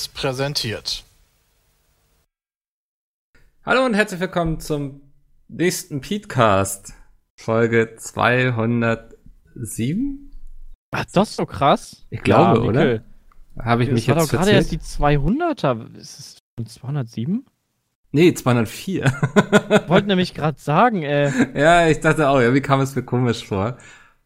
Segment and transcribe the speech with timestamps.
[0.00, 1.04] Seriös präsentiert.
[3.64, 5.00] Hallo und herzlich willkommen zum
[5.48, 6.94] nächsten Petecast,
[7.36, 10.30] Folge 207.
[10.92, 12.06] Ach, das ist so krass.
[12.10, 13.02] Ich glaube, Ja, oder?
[13.58, 15.94] Habe ich Das mich war jetzt doch gerade erst die 200er.
[15.96, 17.44] Ist es schon 207?
[18.12, 19.04] Nee, 204.
[19.04, 21.30] Ich wollte nämlich gerade sagen, äh,
[21.60, 23.76] ja, ich dachte auch, ja, wie kam es mir komisch vor?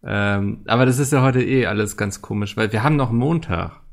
[0.04, 3.83] Ähm, aber das ist ja heute eh alles ganz komisch, weil wir haben noch Montag.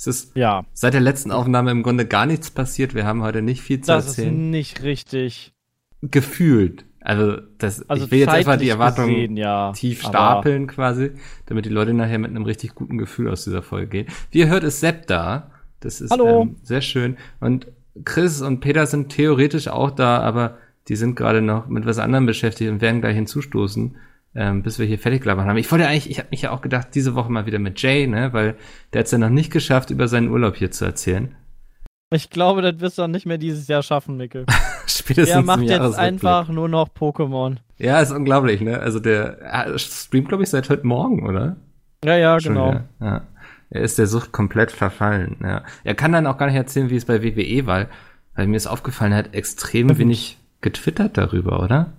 [0.00, 2.94] Es ist ja, seit der letzten Aufnahme im Grunde gar nichts passiert.
[2.94, 4.48] Wir haben heute nicht viel zu das ist erzählen.
[4.50, 5.52] nicht richtig.
[6.00, 6.86] Gefühlt.
[7.02, 11.10] Also, das, Also ich will jetzt einfach die Erwartungen gesehen, ja, tief aber- stapeln quasi,
[11.44, 14.06] damit die Leute nachher mit einem richtig guten Gefühl aus dieser Folge gehen.
[14.30, 15.50] Wie ihr hört, ist Sepp da.
[15.80, 16.42] Das ist Hallo.
[16.42, 17.18] Ähm, sehr schön.
[17.40, 17.66] Und
[18.06, 20.56] Chris und Peter sind theoretisch auch da, aber
[20.88, 23.96] die sind gerade noch mit was anderem beschäftigt und werden gleich hinzustoßen,
[24.34, 25.56] ähm, bis wir hier fertig labern haben.
[25.56, 28.06] Ich wollte eigentlich, ich habe mich ja auch gedacht, diese Woche mal wieder mit Jay,
[28.06, 28.56] ne, weil
[28.92, 31.34] der hat es ja noch nicht geschafft, über seinen Urlaub hier zu erzählen.
[32.12, 34.44] Ich glaube, das wirst du auch nicht mehr dieses Jahr schaffen, Mikkel.
[34.86, 37.58] Spätestens Er macht jetzt einfach nur noch Pokémon.
[37.78, 38.80] Ja, ist unglaublich, ne?
[38.80, 41.56] Also der er streamt, glaube ich, seit heute Morgen, oder?
[42.04, 42.70] Ja, ja, Schon genau.
[42.70, 43.22] wieder, Ja.
[43.72, 45.36] Er ist der Sucht komplett verfallen.
[45.42, 45.62] Ja.
[45.84, 47.86] Er kann dann auch gar nicht erzählen, wie es bei WWE war,
[48.34, 51.92] weil mir ist aufgefallen, er hat extrem wenig getwittert darüber, oder?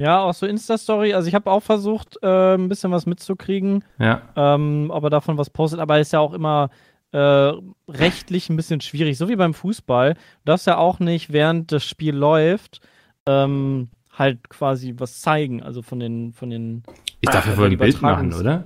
[0.00, 1.14] Ja, auch so Insta-Story.
[1.14, 4.22] Also ich habe auch versucht, äh, ein bisschen was mitzukriegen, Ja.
[4.36, 6.70] ähm, ob er davon was postet, aber ist ja auch immer
[7.12, 7.52] äh,
[7.88, 10.14] rechtlich ein bisschen schwierig, so wie beim Fußball.
[10.14, 12.80] Du darfst ja auch nicht, während das Spiel läuft,
[13.26, 16.82] ähm, halt quasi was zeigen, also von den, von den
[17.20, 18.64] Ich darf ja wohl ein Bild machen, oder?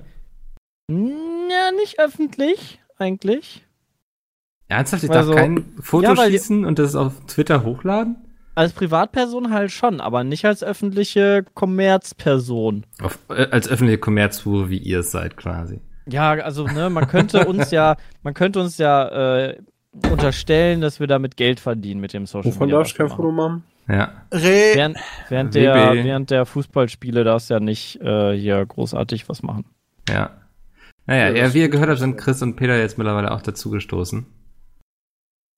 [0.89, 3.63] Ja, nicht öffentlich, eigentlich.
[4.67, 5.03] Ernsthaft?
[5.03, 8.15] Ich Also- darf kein Foto Ja, schießen und das auf Twitter hochladen?
[8.59, 12.85] Als Privatperson halt schon, aber nicht als öffentliche Kommerzperson.
[13.01, 15.79] Auf, äh, als öffentliche Kommerzfuhr, wie ihr es seid, quasi.
[16.09, 19.57] Ja, also, ne, man könnte uns ja, man könnte uns ja äh,
[20.11, 22.79] unterstellen, dass wir damit Geld verdienen mit dem Social Wovon Media.
[22.79, 23.63] darf ich was kein Foto machen.
[23.87, 24.11] Ja.
[24.33, 24.97] Re Während,
[25.29, 29.63] während, der, während der Fußballspiele darfst du ja nicht äh, hier großartig was machen.
[30.09, 30.31] Ja.
[31.05, 34.25] Naja, Ja, wie ihr gehört habt, sind Chris und Peter jetzt mittlerweile auch dazugestoßen.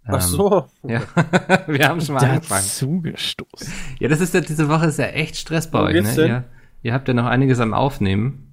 [0.06, 0.66] Ach Ähm, so.
[0.88, 1.02] Ja,
[1.68, 2.62] wir haben schon mal angefangen.
[2.64, 3.72] Dazugestoßen.
[4.00, 6.26] Ja, das ist ja, diese Woche ist ja echt Stress bei Worum euch, ne?
[6.28, 6.44] Ihr,
[6.84, 8.48] ihr habt ja noch einiges am Aufnehmen.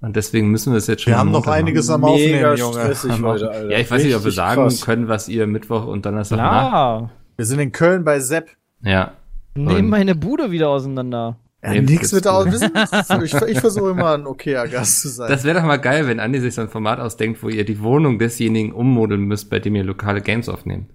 [0.00, 1.58] Und deswegen müssen wir es jetzt schon Wir haben noch Montag machen.
[1.60, 2.80] einiges am Mega Aufnehmen, Junge.
[2.80, 3.50] stressig Am heute.
[3.50, 3.70] Alter.
[3.70, 4.80] Ja, ich weiß nicht, ob wir Richtig sagen krass.
[4.84, 6.68] können, was ihr Mittwoch und Donnerstag macht.
[6.70, 7.10] Klar.
[7.36, 8.48] Wir sind in Köln bei Sepp.
[8.82, 9.12] Ja.
[9.56, 11.36] Nehmen meine Bude wieder auseinander.
[11.62, 15.28] Ja, Nee, nix das- mit sind- Ich, ich versuche immer ein okayer Gast zu sein.
[15.28, 17.80] Das wäre doch mal geil, wenn Andi sich so ein Format ausdenkt, wo ihr die
[17.80, 20.90] Wohnung desjenigen ummodeln müsst, bei dem ihr lokale Games aufnehmt.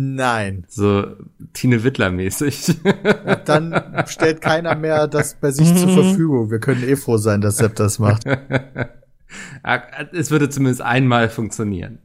[0.00, 0.64] Nein.
[0.68, 1.04] So
[1.52, 2.76] Tine Wittler-mäßig.
[3.44, 6.50] Dann stellt keiner mehr das bei sich zur Verfügung.
[6.50, 8.24] Wir können eh froh sein, dass Sepp das macht.
[10.12, 11.98] Es würde zumindest einmal funktionieren.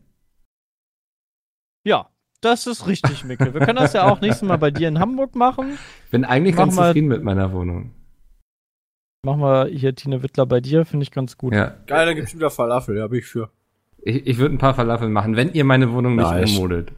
[1.85, 2.09] Ja,
[2.43, 3.53] das ist richtig, Mikkel.
[3.53, 5.77] Wir können das ja auch nächstes Mal bei dir in Hamburg machen.
[6.05, 7.91] Ich bin eigentlich Mach ganz mal- zufrieden mit meiner Wohnung.
[9.25, 11.53] Machen wir hier Tine Wittler bei dir, finde ich ganz gut.
[11.53, 11.75] Ja.
[11.87, 13.49] Geil, dann gibt's wieder Falafel, ja, bin ich für.
[14.01, 16.51] Ich, ich würde ein paar Falafel machen, wenn ihr meine Wohnung nicht Nice.
[16.57, 16.91] ummodelt.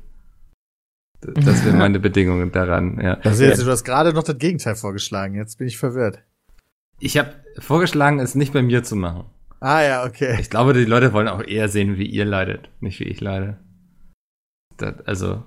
[1.21, 3.15] Das wären meine Bedingungen daran, ja.
[3.17, 5.35] Das ist jetzt, du hast gerade noch das Gegenteil vorgeschlagen.
[5.35, 6.19] Jetzt bin ich verwirrt.
[6.99, 7.29] Ich habe
[7.59, 9.25] vorgeschlagen, es nicht bei mir zu machen.
[9.59, 10.37] Ah ja, okay.
[10.39, 13.57] Ich glaube, die Leute wollen auch eher sehen, wie ihr leidet, nicht wie ich leide.
[14.77, 15.43] Das, also,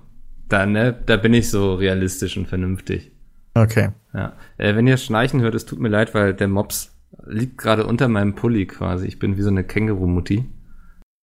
[0.49, 3.12] da, ne, da bin ich so realistisch und vernünftig.
[3.55, 3.91] Okay.
[4.15, 4.34] Ja.
[4.56, 6.94] Äh, wenn ihr schnarchen hört, es tut mir leid, weil der Mops
[7.27, 9.06] liegt gerade unter meinem Pulli quasi.
[9.06, 10.44] Ich bin wie so eine Känguru-Mutti.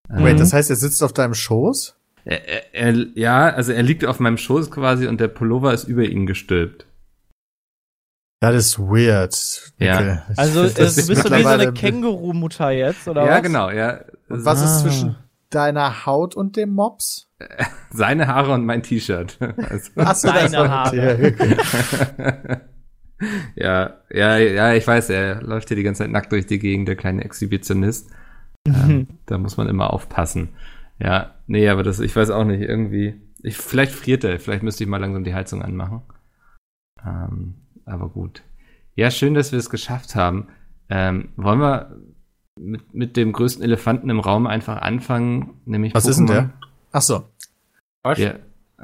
[0.10, 1.96] Ähm, Wait, das heißt, er sitzt auf deinem Schoß?
[2.26, 5.84] er, er, er, ja, also er liegt auf meinem Schoß quasi und der Pullover ist
[5.86, 6.88] über ihn gestülpt.
[8.42, 9.74] Das ist weird.
[9.80, 9.96] Ja.
[10.00, 10.18] Okay.
[10.38, 13.42] Also, äh, das du bist so wie so eine ein- Känguru-Mutter jetzt, oder ja, was?
[13.44, 14.02] genau, ja.
[14.30, 14.66] Und was Ah.
[14.66, 15.16] ist zwischen
[15.50, 17.30] deiner Haut und dem Mops?
[17.96, 19.38] Seine Haare und mein T-Shirt.
[19.40, 22.62] Also, Achso, das Deine war Haare.
[23.56, 26.90] Ja, ja, ja, ich weiß, er läuft hier die ganze Zeit nackt durch die Gegend,
[26.90, 28.10] der kleine Exhibitionist.
[28.68, 28.76] Mhm.
[28.90, 30.50] Ähm, da muss man immer aufpassen.
[31.00, 33.22] Ja, nee, aber das, ich weiß auch nicht, irgendwie.
[33.42, 36.02] Ich, vielleicht friert er, vielleicht müsste ich mal langsam die Heizung anmachen.
[37.06, 37.56] Ähm,
[37.86, 38.44] aber gut.
[38.96, 40.48] Ja, schön, dass wir es geschafft haben.
[40.90, 41.96] Ähm, wollen wir
[42.60, 46.50] mit, mit dem größten Elefanten im Raum einfach anfangen, nämlich Was ist denn der?
[46.92, 47.26] Achso.
[48.06, 48.20] Was?
[48.20, 48.34] Ja,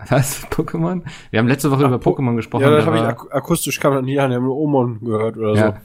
[0.09, 0.45] was?
[0.51, 1.03] Pokémon?
[1.29, 2.63] Wir haben letzte Woche Ach, über Po- Pokémon gesprochen.
[2.63, 4.99] Ja, das da habe ich ak akustisch kam das nie an, ich habe nur Omon
[5.01, 5.81] gehört oder Ja.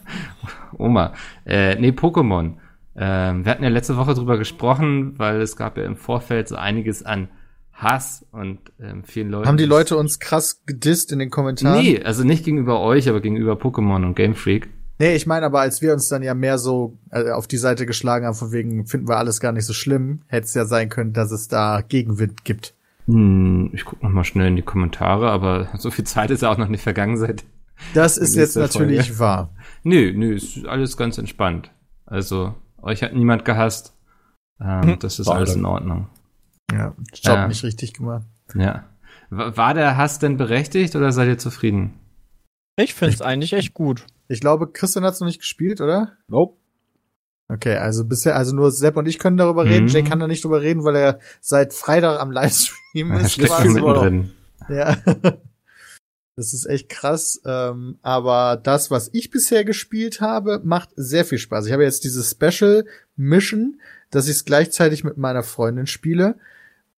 [0.78, 1.12] Oma.
[1.44, 2.54] Äh, nee, Pokémon.
[2.96, 6.56] Ähm, wir hatten ja letzte Woche drüber gesprochen, weil es gab ja im Vorfeld so
[6.56, 7.28] einiges an
[7.72, 9.46] Hass und ähm, vielen Leuten.
[9.48, 11.78] Haben die Leute uns krass gedisst in den Kommentaren?
[11.82, 14.70] Nee, also nicht gegenüber euch, aber gegenüber Pokémon und Game Freak.
[14.98, 17.84] Nee, ich meine aber, als wir uns dann ja mehr so äh, auf die Seite
[17.84, 20.88] geschlagen haben, von wegen finden wir alles gar nicht so schlimm, hätte es ja sein
[20.88, 22.72] können, dass es da Gegenwind gibt.
[23.06, 26.50] Hm, ich guck noch mal schnell in die Kommentare, aber so viel Zeit ist ja
[26.50, 27.44] auch noch nicht vergangen seit.
[27.94, 29.18] Das ist jetzt natürlich Folge.
[29.20, 29.50] wahr.
[29.82, 31.70] Nö, nö, ist alles ganz entspannt.
[32.06, 33.94] Also, euch hat niemand gehasst.
[34.60, 36.08] Ähm, das ist alles in Ordnung.
[36.72, 37.48] Ja, Job Ja.
[37.48, 38.24] nicht richtig gemacht.
[38.54, 38.84] Ja.
[39.28, 41.92] Wa- War der Hass denn berechtigt oder seid ihr zufrieden?
[42.78, 44.06] Ich finde es eigentlich echt gut.
[44.28, 46.12] Ich glaube, Christian hat's noch nicht gespielt, oder?
[46.28, 46.56] Nope.
[47.48, 49.84] Okay, also bisher, also nur Sepp und ich können darüber reden.
[49.84, 49.90] Mhm.
[49.90, 53.32] Jay kann da nicht drüber reden, weil er seit Freitag am Livestream ist.
[53.32, 54.32] steckt mittendrin.
[54.68, 54.96] Ja.
[56.38, 57.40] Das ist echt krass.
[57.46, 61.64] Ähm, aber das, was ich bisher gespielt habe, macht sehr viel Spaß.
[61.66, 62.84] Ich habe jetzt diese Special
[63.16, 66.34] Mission, dass ich es gleichzeitig mit meiner Freundin spiele,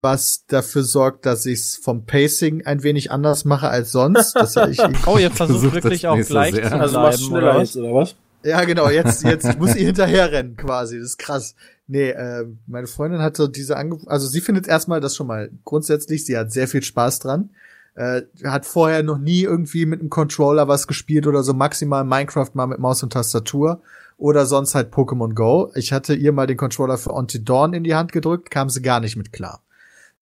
[0.03, 4.35] was dafür sorgt, dass ich es vom Pacing ein wenig anders mache als sonst.
[4.35, 7.77] Das, ich, ich, Oh, ihr versucht wirklich auch gleich zu Also bleiben, schneller oder?
[7.77, 8.17] oder was?
[8.43, 8.89] Ja, genau.
[8.89, 10.99] Jetzt, jetzt muss ich hinterher rennen quasi.
[10.99, 11.55] Das ist krass.
[11.87, 16.25] Nee, äh, meine Freundin hatte diese Ange also sie findet erstmal das schon mal grundsätzlich.
[16.25, 17.51] Sie hat sehr viel Spaß dran.
[17.95, 22.51] Äh, hat vorher noch nie irgendwie mit einem Controller was gespielt oder so, maximal Minecraft
[22.55, 23.83] mal mit Maus und Tastatur
[24.19, 25.73] oder sonst halt Pokémon Go.
[25.75, 28.83] Ich hatte ihr mal den Controller für Until Dawn in die Hand gedrückt, kam sie
[28.83, 29.65] gar nicht mit klar.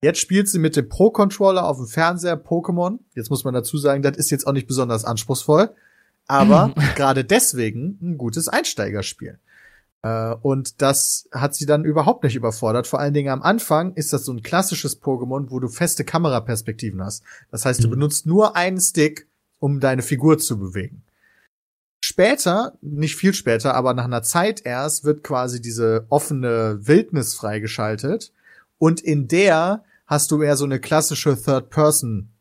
[0.01, 2.99] Jetzt spielt sie mit dem Pro-Controller auf dem Fernseher Pokémon.
[3.15, 5.71] Jetzt muss man dazu sagen, das ist jetzt auch nicht besonders anspruchsvoll,
[6.26, 9.38] aber gerade deswegen ein gutes Einsteigerspiel.
[10.02, 12.87] Äh, und das hat sie dann überhaupt nicht überfordert.
[12.87, 17.02] Vor allen Dingen am Anfang ist das so ein klassisches Pokémon, wo du feste Kameraperspektiven
[17.02, 17.23] hast.
[17.50, 17.93] Das heißt, du Mhm.
[17.93, 19.26] benutzt nur einen Stick,
[19.58, 21.02] um deine Figur zu bewegen.
[22.05, 28.32] Später, nicht viel später, aber nach einer Zeit erst, wird quasi diese offene Wildnis freigeschaltet.
[28.79, 31.37] Und in der hast du eher so eine klassische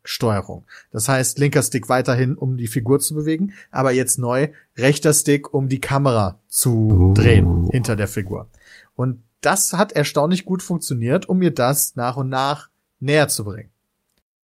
[0.06, 0.64] Third-Person-Steuerung.
[0.90, 5.52] Das heißt, linker Stick weiterhin, um die Figur zu bewegen, aber jetzt neu rechter Stick,
[5.52, 7.14] um die Kamera zu Oh.
[7.14, 8.48] drehen hinter der Figur.
[8.94, 12.70] Und das hat erstaunlich gut funktioniert, um mir das nach und nach
[13.00, 13.70] näher zu bringen.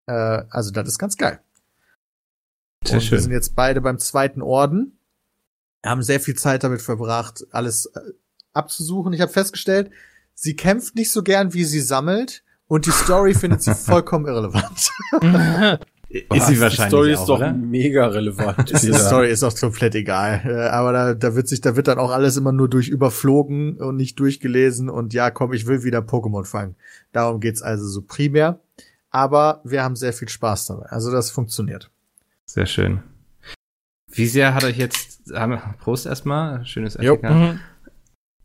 [0.07, 0.13] Äh,
[0.51, 1.41] also das ist ganz geil.
[2.85, 3.33] Sehr und wir sind schön.
[3.33, 4.99] jetzt beide beim zweiten Orden.
[5.85, 8.01] Haben sehr viel Zeit damit verbracht, alles äh,
[8.53, 9.13] abzusuchen.
[9.13, 9.91] Ich habe festgestellt,
[10.35, 12.45] sie kämpft nicht so gern, wie sie sammelt.
[12.73, 14.91] Und die Story findet sie vollkommen irrelevant.
[16.09, 17.53] Ist sie wahrscheinlich Die Story auch, ist doch oder?
[17.53, 18.71] mega relevant.
[18.83, 20.41] Die Story ist auch komplett egal.
[20.47, 23.77] Äh, Aber da, da wird sich, da wird dann auch alles immer nur durch überflogen
[23.77, 24.89] und nicht durchgelesen.
[24.89, 26.75] Und ja, komm, ich will wieder Pokémon fangen.
[27.13, 28.59] Darum geht's also so primär.
[29.11, 30.87] Aber wir haben sehr viel Spaß dabei.
[30.87, 31.91] Also das funktioniert.
[32.47, 33.03] Sehr schön.
[34.11, 35.31] Wie sehr hat euch jetzt,
[35.79, 36.97] Prost erstmal, schönes.
[36.97, 37.35] Etika.
[37.35, 37.61] Mhm.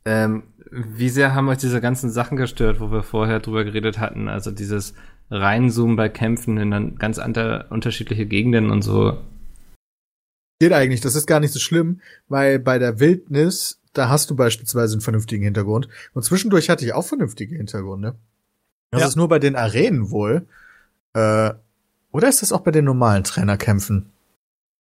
[0.03, 4.27] Ähm, wie sehr haben euch diese ganzen Sachen gestört, wo wir vorher drüber geredet hatten?
[4.27, 4.93] Also dieses
[5.29, 9.17] Reinzoomen bei Kämpfen in dann ganz andere, unterschiedliche Gegenden und so.
[10.59, 14.35] Geht eigentlich, das ist gar nicht so schlimm, weil bei der Wildnis, da hast du
[14.35, 15.87] beispielsweise einen vernünftigen Hintergrund.
[16.13, 18.15] Und zwischendurch hatte ich auch vernünftige Hintergründe.
[18.91, 19.07] Das Ja.
[19.07, 20.47] ist nur bei den Arenen wohl.
[21.13, 21.51] Äh,
[22.11, 24.09] oder ist das auch bei den normalen Trainerkämpfen?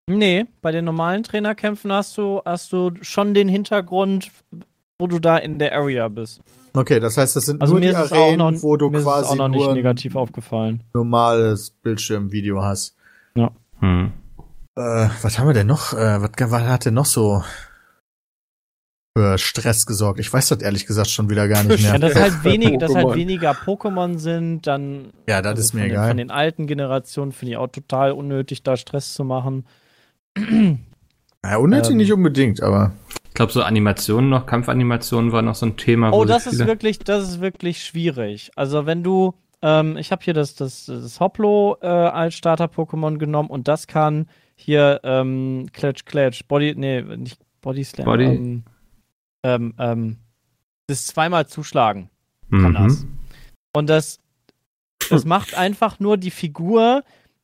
[0.09, 4.31] Nee, bei den normalen Trainerkämpfen hast du, hast du schon den Hintergrund,
[4.99, 6.41] wo du da in der Area bist.
[6.73, 8.77] Okay, das heißt, das sind Also nur mir die ist es auch Arenen, noch, wo
[8.77, 10.83] du mir ist quasi auch noch nicht nur ein negativ aufgefallen.
[10.93, 12.95] normales Bildschirmvideo hast.
[13.79, 14.11] Hm.
[14.75, 15.93] Äh, was haben wir denn noch?
[15.93, 17.43] Äh, was, was hat denn noch so
[19.15, 20.19] für Stress gesorgt?
[20.19, 21.99] Ich weiß das ehrlich gesagt schon wieder gar nicht Ja, mehr.
[21.99, 25.89] dass halt, wenig, dass halt weniger Pokémon sind, dann Ja, das also ist mir von
[25.89, 26.07] den, egal.
[26.07, 29.65] Von den alten Generationen finde ich auch total unnötig, da Stress zu machen.
[31.45, 32.93] Ja, unnötig ähm, nicht unbedingt, aber
[33.37, 36.11] glaube, so Animationen noch, Kampfanimationen war noch so ein Thema.
[36.11, 38.51] Oh, das ist wirklich, das ist wirklich schwierig.
[38.55, 43.49] Also wenn du, ähm, ich habe hier das, das, das Hoplo äh, als Starter-Pokémon genommen
[43.49, 48.63] und das kann hier ähm, Kletsch Kletsch, Body, nee, nicht Body Slam, Body- ähm,
[49.43, 50.17] ähm, ähm,
[50.87, 52.09] das zweimal zuschlagen
[52.49, 53.03] kann das.
[53.03, 53.17] Mhm.
[53.73, 54.19] Und das,
[55.09, 57.03] das macht einfach nur, die Figur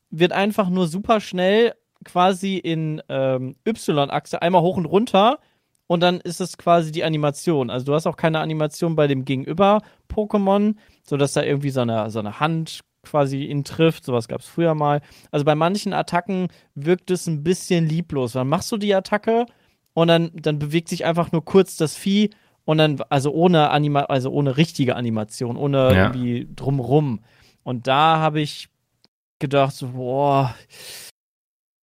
[0.09, 5.39] wird einfach nur super schnell quasi in ähm, Y-Achse einmal hoch und runter
[5.87, 7.69] und dann ist es quasi die Animation.
[7.69, 12.19] Also du hast auch keine Animation bei dem Gegenüber-Pokémon, sodass da irgendwie so eine, so
[12.19, 14.05] eine Hand quasi ihn trifft.
[14.05, 15.01] Sowas gab es früher mal.
[15.31, 18.33] Also bei manchen Attacken wirkt es ein bisschen lieblos.
[18.33, 19.45] Dann machst du die Attacke
[19.93, 22.29] und dann, dann bewegt sich einfach nur kurz das Vieh
[22.65, 26.05] und dann, also ohne Anima also ohne richtige Animation, ohne Ja.
[26.05, 27.19] irgendwie drumrum.
[27.63, 28.69] Und da habe ich
[29.39, 30.55] gedacht, so, boah,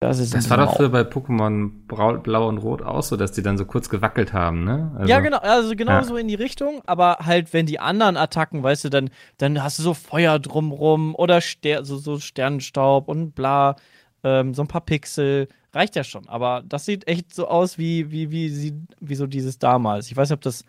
[0.00, 3.32] das ist Das war doch früher bei Pokémon Brau, Blau und Rot auch so, dass
[3.32, 4.92] die dann so kurz gewackelt haben, ne?
[4.96, 6.04] Also, ja, genau, also genau Ja.
[6.04, 9.78] so in die Richtung, aber halt, wenn die anderen Attacken, weißt du, dann, dann hast
[9.78, 13.76] du so Feuer drumrum oder Ster so, so Sternenstaub und bla.
[14.24, 16.28] ähm, so ein paar Pixel, reicht ja schon.
[16.28, 20.10] Aber das sieht echt so aus wie, wie, wie, sie, wie so dieses damals.
[20.10, 20.64] Ich weiß nicht, ob das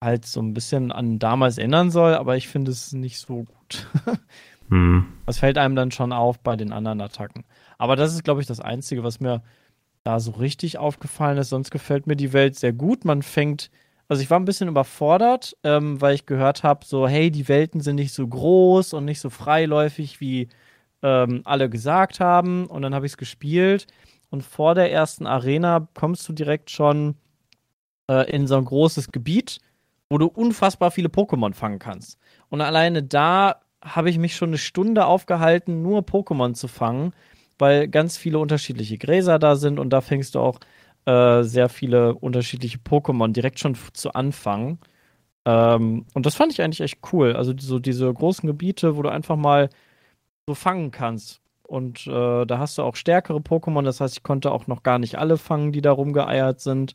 [0.00, 3.86] halt so ein bisschen an damals erinnern soll, aber ich finde es nicht so gut.
[4.70, 5.04] Hm.
[5.26, 7.44] Das fällt einem dann schon auf bei den anderen Attacken.
[7.78, 9.42] Aber das ist, glaube ich, das Einzige, was mir
[10.04, 11.48] da so richtig aufgefallen ist.
[11.48, 13.04] Sonst gefällt mir die Welt sehr gut.
[13.04, 13.70] Man fängt,
[14.08, 17.80] also ich war ein bisschen überfordert, ähm, weil ich gehört habe, so, hey, die Welten
[17.80, 20.48] sind nicht so groß und nicht so freiläufig, wie
[21.02, 22.66] ähm, alle gesagt haben.
[22.66, 23.86] Und dann habe ich es gespielt.
[24.30, 27.16] Und vor der ersten Arena kommst du direkt schon
[28.10, 29.58] äh, in so ein großes Gebiet,
[30.10, 32.18] wo du unfassbar viele Pokémon fangen kannst.
[32.50, 37.12] Und alleine da habe ich mich schon eine Stunde aufgehalten, nur Pokémon zu fangen,
[37.58, 40.60] weil ganz viele unterschiedliche Gräser da sind und da fängst du auch
[41.06, 44.78] äh, sehr viele unterschiedliche Pokémon direkt schon zu Anfang.
[45.46, 47.36] Ähm, und das fand ich eigentlich echt cool.
[47.36, 49.70] Also so diese großen Gebiete, wo du einfach mal
[50.48, 51.40] so fangen kannst.
[51.62, 54.98] Und äh, da hast du auch stärkere Pokémon, das heißt, ich konnte auch noch gar
[54.98, 56.94] nicht alle fangen, die da rumgeeiert sind.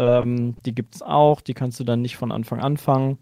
[0.00, 3.18] Ähm, die gibt's auch, die kannst du dann nicht von Anfang an fangen.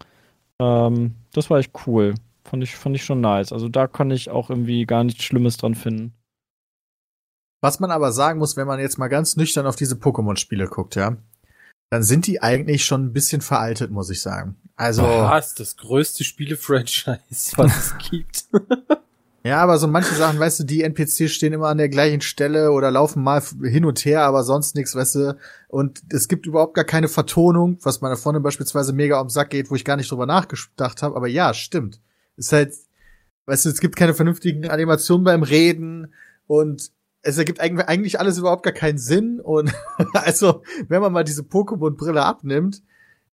[0.59, 2.15] Ähm, das war echt cool.
[2.45, 3.53] Fand ich, fand ich schon nice.
[3.53, 6.13] Also da kann ich auch irgendwie gar nichts Schlimmes dran finden.
[7.63, 10.95] Was man aber sagen muss, wenn man jetzt mal ganz nüchtern auf diese Pokémon-Spiele guckt,
[10.95, 11.15] ja,
[11.89, 14.57] dann sind die eigentlich schon ein bisschen veraltet, muss ich sagen.
[14.75, 15.55] Also, Was?
[15.55, 17.19] Das größte Spiele-Franchise,
[17.55, 18.47] was es gibt.
[19.45, 22.73] ja, aber so manche Sachen, weißt du, die NPCs stehen immer an der gleichen Stelle
[22.73, 25.37] oder laufen mal hin und her, aber sonst nichts, weißt du.
[25.69, 29.71] Und es gibt überhaupt gar keine Vertonung, was meiner Freundin beispielsweise mega am Sack geht,
[29.71, 31.15] wo ich gar nicht drüber nachgedacht habe.
[31.15, 32.01] Aber ja, stimmt.
[32.35, 32.73] Ist halt,
[33.45, 36.13] weißt du, es gibt keine vernünftigen Animationen beim Reden
[36.45, 36.91] und
[37.23, 39.39] es ergibt eigentlich alles überhaupt gar keinen Sinn.
[39.39, 39.73] Und
[40.13, 42.83] also, wenn man mal diese Pokémon-Brille abnimmt,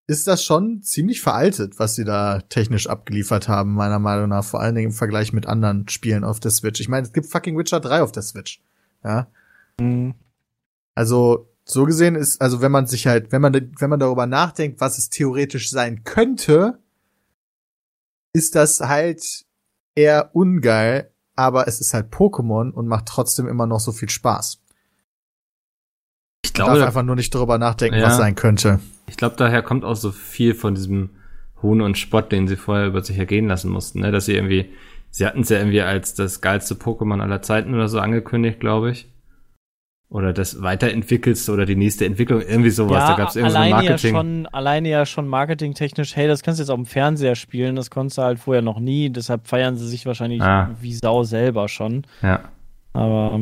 [0.06, 4.44] ist das schon ziemlich veraltet, was sie da technisch abgeliefert haben, meiner Meinung nach.
[4.44, 6.80] Vor allen Dingen im Vergleich mit anderen Spielen auf der Switch.
[6.80, 8.62] Ich meine, es gibt fucking Witcher 3 auf der Switch.
[9.04, 9.28] Ja.
[9.78, 10.14] Mhm.
[10.94, 14.80] Also, so gesehen ist, also wenn man sich halt, wenn man, wenn man darüber nachdenkt,
[14.80, 16.78] was es theoretisch sein könnte,
[18.32, 19.44] ist das halt
[19.94, 21.09] eher ungeil,
[21.40, 24.60] aber es ist halt Pokémon und macht trotzdem immer noch so viel Spaß.
[26.42, 28.06] Ich Ich darf glaube, einfach nur nicht darüber nachdenken, Ja.
[28.06, 28.80] was sein könnte.
[29.06, 31.10] ich glaube, daher kommt auch so viel von diesem
[31.62, 34.10] Hohn und Spott, den sie vorher über sich ergehen lassen mussten, ne?
[34.12, 34.70] Dass sie irgendwie,
[35.10, 38.90] sie hatten es ja irgendwie als das geilste Pokémon aller Zeiten oder so angekündigt, glaube
[38.92, 39.10] ich.
[40.10, 43.06] Oder das weiterentwickelste oder die nächste Entwicklung, irgendwie sowas.
[43.06, 44.14] da gab es irgendwie so ein alleine ja Marketing.
[44.16, 47.90] schon, alleine ja schon marketingtechnisch, hey, das kannst du jetzt auf dem Fernseher spielen, das
[47.90, 50.70] konntest du halt vorher noch nie, deshalb feiern sie sich wahrscheinlich Ah.
[50.80, 52.02] wie Sau selber schon.
[52.22, 52.40] ja.
[52.92, 53.40] Aber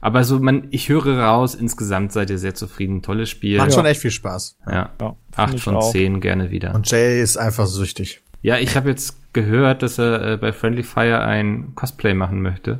[0.00, 3.02] Aber so, man, ich höre raus, insgesamt seid ihr sehr zufrieden.
[3.02, 3.58] Tolles Spiel.
[3.58, 3.74] Macht Ja.
[3.74, 4.56] schon echt viel Spaß.
[4.70, 4.90] ja.
[5.00, 5.90] ja, Acht von auch.
[5.92, 6.74] zehn gerne wieder.
[6.74, 8.22] Und Jay ist einfach süchtig.
[8.40, 12.78] Ja, ich habe jetzt gehört, dass er äh, bei Friendly Fire ein Cosplay machen möchte.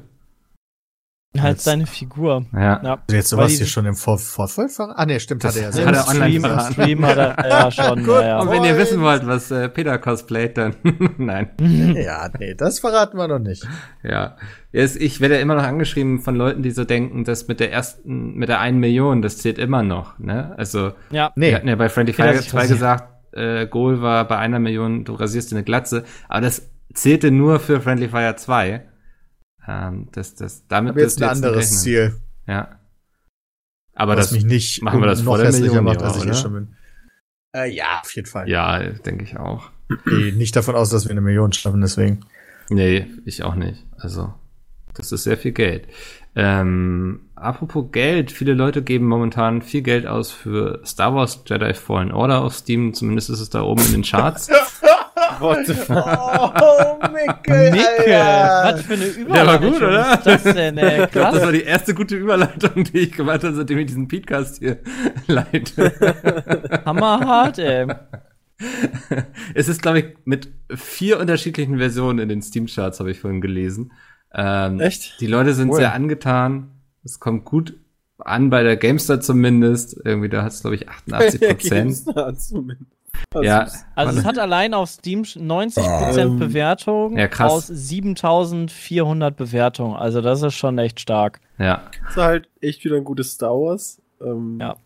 [1.42, 2.44] Halt seine Figur.
[2.52, 2.82] Ja.
[2.82, 2.92] Ja.
[3.06, 4.98] Also jetzt sowas hier schon im Vor Vorfeld verraten?
[4.98, 6.72] Ah, nee, stimmt, hat er ja Im hat er online Stream, im.
[6.72, 8.04] Stream hat er ja schon.
[8.04, 8.22] Gut.
[8.22, 8.40] ja.
[8.40, 10.74] Und wenn ihr wissen wollt, was äh, Peter cosplayt, dann
[11.18, 11.50] nein.
[11.98, 13.66] Ja, nee, das verraten wir noch nicht.
[14.02, 14.36] Ja.
[14.72, 17.72] Jetzt, ich werde ja immer noch angeschrieben von Leuten, die so denken, dass mit der
[17.72, 20.54] ersten, mit der einen Million, das zählt immer noch, ne?
[20.58, 21.32] Also, ja.
[21.36, 21.48] Nee.
[21.48, 22.78] wir hatten ja bei Friendly Fire sich 2 rasiert.
[22.78, 27.30] gesagt, äh, Goal war bei einer Million, du rasierst dir eine Glatze, aber das zählte
[27.30, 28.82] nur für Friendly Fire 2.
[29.68, 31.78] Ähm, das, das, damit Aber jetzt ein anderes rechnen.
[31.78, 32.20] Ziel.
[32.46, 32.80] Ja.
[33.94, 36.34] Aber was das, mich nicht machen wir das vor der Million, macht, als ich oder?
[36.34, 36.76] schon bin.
[37.54, 38.48] Äh, ja, auf jeden Fall.
[38.48, 39.70] ja, denke ich auch.
[39.90, 42.20] Ich gehe nicht davon aus, dass wir eine Million schaffen, deswegen.
[42.70, 43.84] Nee, ich auch nicht.
[43.98, 44.32] Also,
[44.94, 45.88] das ist sehr viel Geld.
[46.36, 52.12] Ähm, apropos Geld, viele Leute geben momentan viel Geld aus für Star Wars Jedi Fallen
[52.12, 54.48] Order auf Steam, zumindest ist es da oben in den Charts.
[55.40, 55.96] What the fuck?
[55.96, 60.14] Oh, Mickel, Micke, was für eine Überleitung war gut, oder?
[60.14, 61.04] ist das denn, ey?
[61.04, 61.52] Ich glaube, das war Krass.
[61.52, 64.78] die erste gute Überleitung, die ich gemacht habe, seitdem ich diesen Podcast hier
[65.26, 65.92] leite.
[66.84, 67.86] Hammerhart, ey.
[69.54, 73.92] es ist, glaube ich, mit vier unterschiedlichen Versionen in den Steam-Charts, habe ich vorhin gelesen.
[74.34, 75.20] Ähm, Echt?
[75.20, 75.76] Die Leute sind Cool.
[75.76, 76.70] sehr angetan.
[77.04, 77.74] Es kommt gut
[78.18, 79.96] an bei der GameStar zumindest.
[80.04, 82.02] Irgendwie, da hat es, glaube ich, 88 Prozent.
[83.42, 87.52] Ja, Also es hat allein auf Steam 90% Ähm, Bewertung Ja, krass.
[87.52, 89.96] aus 7400 Bewertungen.
[89.96, 91.40] Also das ist schon echt stark.
[91.58, 91.82] ja.
[92.06, 94.00] Das war halt echt wieder ein gutes Star Wars.
[94.20, 94.76] Ähm, Ja.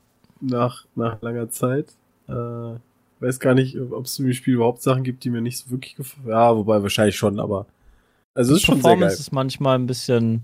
[0.41, 1.87] Nach, nach langer Zeit.
[2.29, 2.33] Äh,
[3.21, 5.95] weiß gar nicht, ob es im Spiel überhaupt Sachen gibt, die mir nicht so wirklich
[5.95, 6.29] gefallen.
[6.29, 7.67] Ja, wobei wahrscheinlich schon, aber.
[8.35, 8.91] Also es ist schon sehr geil.
[8.99, 10.43] Performance ist manchmal ein bisschen.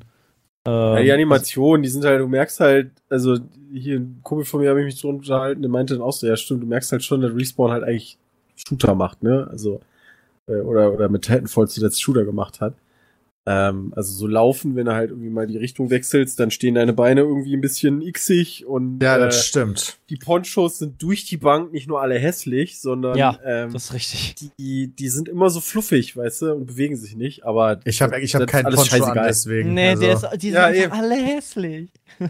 [0.69, 3.39] Ja, die Animationen, die sind halt, du merkst halt, also
[3.73, 6.27] hier ein Kumpel von mir habe ich mich so unterhalten, der meinte dann auch so,
[6.27, 8.19] ja stimmt, du merkst halt schon, dass Respawn halt eigentlich
[8.57, 9.47] Shooter macht, ne?
[9.51, 9.81] Also,
[10.47, 12.75] äh, oder, oder mit Titanfall zuletzt Shooter gemacht hat.
[13.49, 16.93] Ähm, also so laufen, wenn du halt irgendwie mal die Richtung wechselst, dann stehen deine
[16.93, 19.99] Beine irgendwie ein bisschen xig und Ja, das äh, stimmt.
[20.11, 23.93] die Ponchos sind durch die Bank nicht nur alle hässlich, sondern Ja, ähm, Das ist
[23.95, 24.51] richtig.
[24.59, 28.21] die, die sind immer so fluffig, weißt du, und bewegen sich nicht, aber Ich habe
[28.21, 29.75] ich hab das ist keinen Poncho an, deswegen.
[29.75, 30.03] Nee, also.
[30.03, 30.93] der ist, die Ja, sind eben.
[30.93, 31.89] alle hässlich.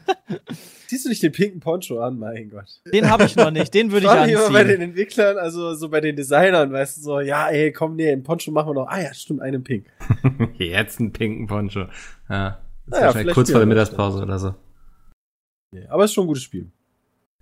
[0.89, 2.81] Siehst du nicht den pinken Poncho an, mein Gott.
[2.93, 4.81] Den habe ich noch nicht, den würde ich mich immer bei den anziehen.
[4.91, 8.51] Entwicklern, also so bei den Designern, weißt du, so, ja, ey, komm, nee, einen Poncho
[8.51, 8.89] machen wir noch.
[8.89, 9.87] Ah ja, stimmt, einen pink.
[10.59, 11.81] Jetzt einen pinken Poncho.
[11.81, 11.87] Ja.
[11.89, 13.67] Das ist Naja, wahrscheinlich vielleicht kurz vor der.
[13.67, 14.55] Mittagspause oder so.
[15.73, 16.71] Nee, aber ist schon ein gutes Spiel.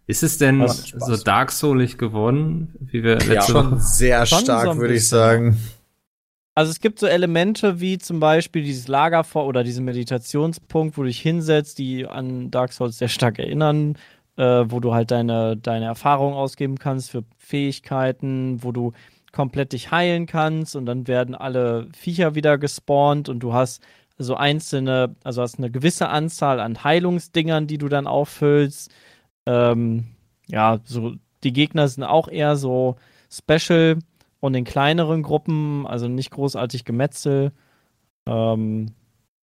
[0.09, 3.81] Ist es denn so Dark Soulig geworden, wie wir letzte Ja, schon Woche?
[3.81, 5.57] sehr stark, würde ich sagen.
[6.57, 11.09] Also es gibt so Elemente wie zum Beispiel dieses Lagerfeuer oder diesen Meditationspunkt, wo du
[11.09, 13.99] dich hinsetzt, die an Dark Souls sehr stark erinnern,
[14.39, 18.93] äh, wo du halt deine, deine Erfahrung ausgeben kannst für Fähigkeiten, wo du
[19.33, 23.83] komplett dich heilen kannst und dann werden alle Viecher wieder gespawnt und du hast
[24.17, 28.91] so einzelne, also hast eine gewisse Anzahl an Heilungsdingern, die du dann auffüllst.
[29.45, 30.07] Ähm,
[30.47, 32.97] ja, so die Gegner sind auch eher so
[33.31, 33.99] special
[34.47, 37.53] und in kleineren Gruppen, also nicht großartig Gemetzel
[38.29, 38.93] ähm,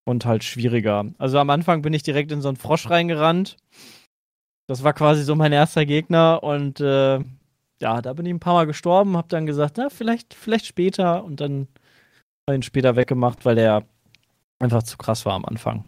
[0.06, 1.06] und halt schwieriger.
[1.18, 3.58] Also am Anfang bin ich direkt in so einen Frosch reingerannt.
[4.68, 7.20] Das war quasi so mein erster Gegner und äh,
[7.82, 11.26] ja, da bin ich ein paar Mal gestorben, hab dann gesagt, na, vielleicht, vielleicht später
[11.26, 11.68] und dann
[12.48, 13.84] habe ich ihn später weggemacht, weil der
[14.60, 15.84] einfach zu krass war am Anfang.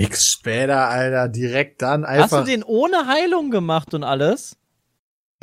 [0.00, 2.40] Nix später, Alter, direkt dann Hast einfach.
[2.40, 4.56] du den ohne Heilung gemacht und alles?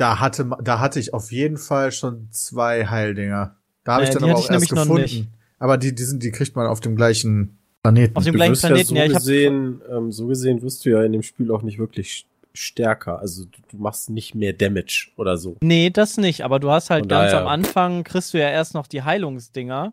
[0.02, 3.54] Da hatte, da hatte ich auf jeden Fall schon zwei Heildinger.
[3.84, 5.28] Da habe Äh, ich dann aber auch erst gefunden.
[5.60, 8.16] Aber die, die sind, die kriegt man auf dem gleichen Planeten.
[8.16, 10.84] Auf dem Du gleichen Planeten, ja ja, so ich hab- gesehen, ähm, so gesehen wirst
[10.84, 13.20] du ja in dem Spiel auch nicht wirklich stärker.
[13.20, 15.56] Also du, du machst nicht mehr Damage oder so.
[15.62, 18.48] Nee, das nicht, aber du hast halt Von ganz daher- am Anfang kriegst du ja
[18.50, 19.92] erst noch die Heilungsdinger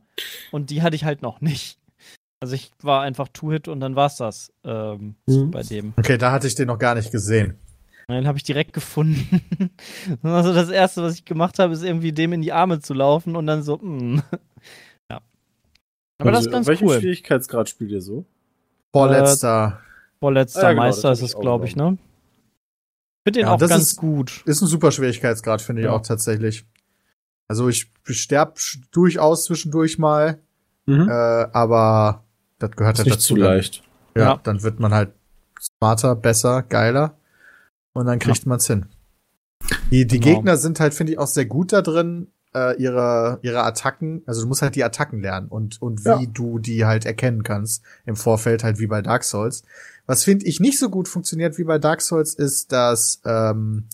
[0.52, 1.78] und die hatte ich halt noch nicht.
[2.40, 5.52] Also ich war einfach Two-Hit und dann war's das ähm, Mhm.
[5.52, 5.94] bei dem.
[5.98, 7.54] Okay, da hatte ich den noch gar nicht gesehen.
[8.10, 9.42] Und den habe ich direkt gefunden.
[10.24, 13.36] also das erste, was ich gemacht habe, ist irgendwie dem in die Arme zu laufen
[13.36, 14.22] und dann so, mm.
[15.12, 15.22] ja.
[16.18, 17.00] Aber das Also, ist ganz welchen cool.
[17.00, 18.26] Schwierigkeitsgrad spielt ihr so?
[18.92, 19.80] Vorletzter.
[20.20, 21.98] Vorletzter Ah, ja, genau, Meister das ist es, glaube ich, ne?
[22.00, 24.42] Ich finde den Ja, auch das ganz ist- gut.
[24.48, 25.92] ist ein super Schwierigkeitsgrad, finde ich Ja.
[25.92, 26.66] auch tatsächlich.
[27.48, 30.40] Also ich sterb sch- durchaus zwischendurch mal,
[30.88, 31.08] Mhm.
[31.08, 32.24] äh, aber
[32.58, 33.36] das gehört ist halt nicht dazu.
[33.36, 33.84] zu leicht.
[34.16, 34.40] Ja, Ja.
[34.42, 35.12] dann wird man halt
[35.62, 37.16] smarter, besser, geiler
[38.00, 38.86] und dann kriegt man's hin.
[39.92, 40.36] Die, die Genau.
[40.38, 44.42] Gegner sind halt, finde ich, auch sehr gut da drin, äh, ihre, ihre Attacken, also
[44.42, 46.22] du musst halt die Attacken lernen und, und wie Ja.
[46.34, 49.64] du die halt erkennen kannst im Vorfeld, halt wie bei Dark Souls.
[50.08, 53.86] Was finde ich nicht so gut funktioniert wie bei Dark Souls ist, dass, ähm,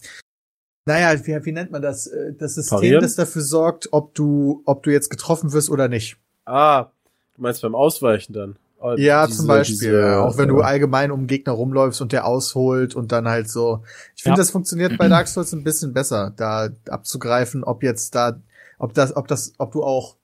[0.85, 2.07] naja, wie, wie nennt man das?
[2.07, 3.01] Äh, Das System, Parieren?
[3.01, 6.15] das dafür sorgt, ob du, ob du jetzt getroffen wirst oder nicht.
[6.45, 6.91] Ah,
[7.35, 8.55] du meinst beim Ausweichen dann?
[8.98, 9.76] Ja, diese- zum Beispiel.
[9.78, 13.50] diese, auch wenn du äh, allgemein um Gegner rumläufst und der ausholt und dann halt
[13.50, 13.84] so.
[14.15, 14.41] Ich finde, Ja.
[14.41, 18.39] das funktioniert bei Dark Souls ein bisschen besser, da abzugreifen, ob jetzt da,
[18.80, 20.17] ob das, ob das, ob du auch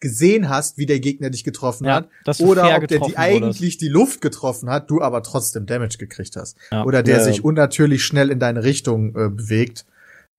[0.00, 3.18] gesehen hast, wie der Gegner dich getroffen Ja, hat, du oder ob der die wurdest.
[3.18, 6.56] eigentlich die Luft getroffen hat, du aber trotzdem Damage gekriegt hast.
[6.70, 6.84] Ja.
[6.84, 7.24] Oder der Ja.
[7.24, 9.86] sich unnatürlich schnell in deine Richtung äh, bewegt.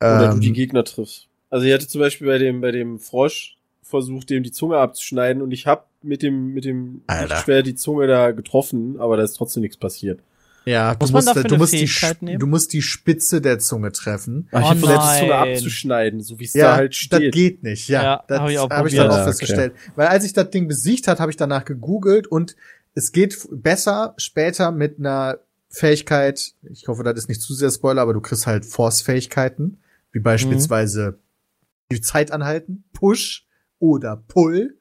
[0.02, 1.28] Oder du Ähm, die Gegner triffst.
[1.50, 3.58] Also ich hatte zum Beispiel bei dem, bei dem Frosch
[3.89, 7.02] versucht, dem die Zunge abzuschneiden und ich habe mit dem, mit dem
[7.43, 10.21] schwer die Zunge da getroffen, aber da ist trotzdem nichts passiert.
[10.65, 12.39] ja, du musst, du musst die, Fähigkeit Sch- nehmen?
[12.39, 14.47] du musst die Spitze der Zunge treffen.
[14.52, 16.97] Ach, ich Oh hab versucht, die Zunge abzuschneiden, so wie es Ja, da halt das
[16.97, 17.34] steht.
[17.34, 17.89] geht nicht.
[17.89, 19.30] Ja, Ja, das hab habe ich ich, auch hab ich dann auch Ja, okay.
[19.30, 19.73] festgestellt.
[19.95, 22.56] Weil als ich das Ding besiegt hat, habe ich danach gegoogelt und
[22.95, 26.54] es geht besser später mit einer Fähigkeit.
[26.71, 29.78] Ich hoffe, das ist nicht zu sehr Spoiler, aber du kriegst halt Force-Fähigkeiten,
[30.12, 31.19] wie beispielsweise
[31.91, 33.45] die Zeit anhalten, Push
[33.80, 34.76] oder Pull.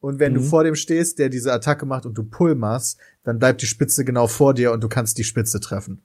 [0.00, 0.44] Und wenn du Mhm.
[0.44, 4.04] vor dem stehst, der diese Attacke macht und du Pull machst, dann bleibt die Spitze
[4.04, 6.00] genau vor dir und du kannst die Spitze treffen.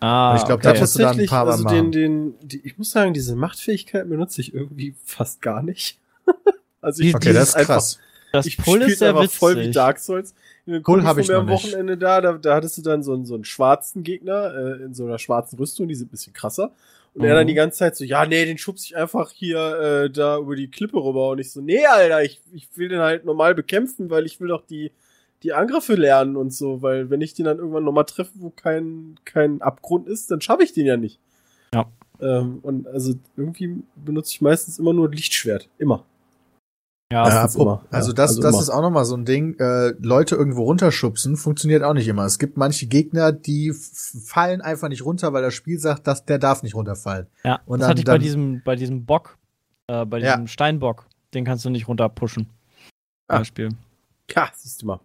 [0.00, 0.74] Ah, Ich glaub, okay.
[0.74, 1.92] da musst du dann ein paar Mal also machen.
[1.92, 5.98] den, den, die, ich muss sagen, diese Machtfähigkeit benutze ich irgendwie fast gar nicht.
[6.80, 7.98] also ich Okay, das ist einfach- krass.
[8.32, 9.38] das ich Pull ist sehr witzig.
[9.38, 10.34] voll wie Dark Souls.
[10.66, 11.64] Ein Kumpel hab von ich noch am nicht.
[11.64, 14.92] Wochenende da, da, da hattest du dann so einen, so einen schwarzen Gegner äh, in
[14.94, 16.72] so einer schwarzen Rüstung, die sind ein bisschen krasser.
[17.14, 17.38] Und er Mhm.
[17.38, 19.58] dann die ganze Zeit so, ja, nee, den schubst ich einfach hier
[20.06, 21.30] äh, da über die Klippe rüber.
[21.30, 24.48] Und ich so, nee, Alter, ich, ich will den halt normal bekämpfen, weil ich will
[24.48, 24.90] doch die,
[25.44, 26.82] die Angriffe lernen und so.
[26.82, 30.64] Weil wenn ich den dann irgendwann nochmal treffe, wo kein, kein Abgrund ist, dann schaffe
[30.64, 31.20] ich den ja nicht.
[31.72, 31.86] Ja.
[32.20, 35.68] Ähm, und also irgendwie benutze ich meistens immer nur Lichtschwert.
[35.78, 36.04] Immer.
[37.14, 37.84] Ja, Ja, Meistens apro- immer.
[37.90, 38.62] also Ja, das, also das immer.
[38.62, 39.56] ist auch nochmal so ein Ding.
[39.60, 42.24] Äh, Leute irgendwo runterschubsen funktioniert auch nicht immer.
[42.24, 46.38] Es gibt manche Gegner, die fallen einfach nicht runter, weil das Spiel sagt, dass der
[46.38, 47.26] darf nicht runterfallen.
[47.44, 47.60] ja.
[47.66, 49.38] und das dann- hatte ich bei diesem, bei diesem Bock,
[49.86, 50.32] äh, bei Ja.
[50.32, 51.06] diesem Steinbock.
[51.34, 52.48] Den kannst du nicht runterpushen.
[53.28, 53.38] Ah.
[53.38, 53.70] Beispiel.
[54.34, 55.00] Ja, siehst du mal.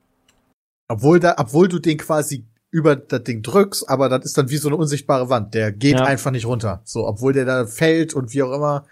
[0.87, 4.57] Obwohl da, obwohl du den quasi über das Ding drückst, aber das ist dann wie
[4.57, 5.53] so eine unsichtbare Wand.
[5.53, 6.05] Der geht Ja.
[6.05, 6.81] einfach nicht runter.
[6.85, 8.85] So, obwohl der da fällt und wie auch immer.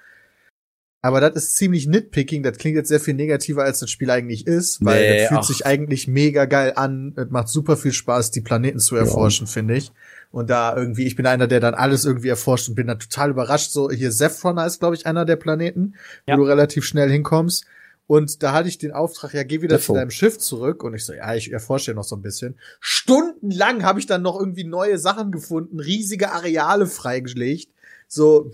[1.07, 2.43] Aber das ist ziemlich nitpicking.
[2.43, 5.39] Das klingt jetzt sehr viel negativer, als das Spiel eigentlich ist, weil Nee, das fühlt
[5.39, 5.47] ach.
[5.47, 7.13] sich eigentlich mega geil an.
[7.15, 9.93] Es macht super viel Spaß, die Planeten zu erforschen, finde ich.
[10.31, 13.29] Und da irgendwie, ich bin einer, der dann alles irgendwie erforscht und bin dann total
[13.29, 13.71] überrascht.
[13.71, 16.35] So, hier Zephron ist, glaube ich, einer der Planeten, Ja.
[16.35, 17.65] wo du relativ schnell hinkommst.
[18.05, 19.93] Und da hatte ich den Auftrag, ja, geh wieder Defo.
[19.93, 20.83] zu deinem Schiff zurück.
[20.83, 22.55] Und ich so, ja, ich erforsche ja noch so ein bisschen.
[22.79, 27.69] Stundenlang habe ich dann noch irgendwie neue Sachen gefunden, riesige Areale freigelegt.
[28.09, 28.51] So,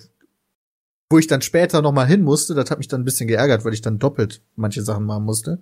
[1.13, 2.56] wo ich dann später noch mal hin musste.
[2.56, 5.60] Das hat mich dann ein bisschen geärgert, weil ich dann doppelt manche Sachen machen musste.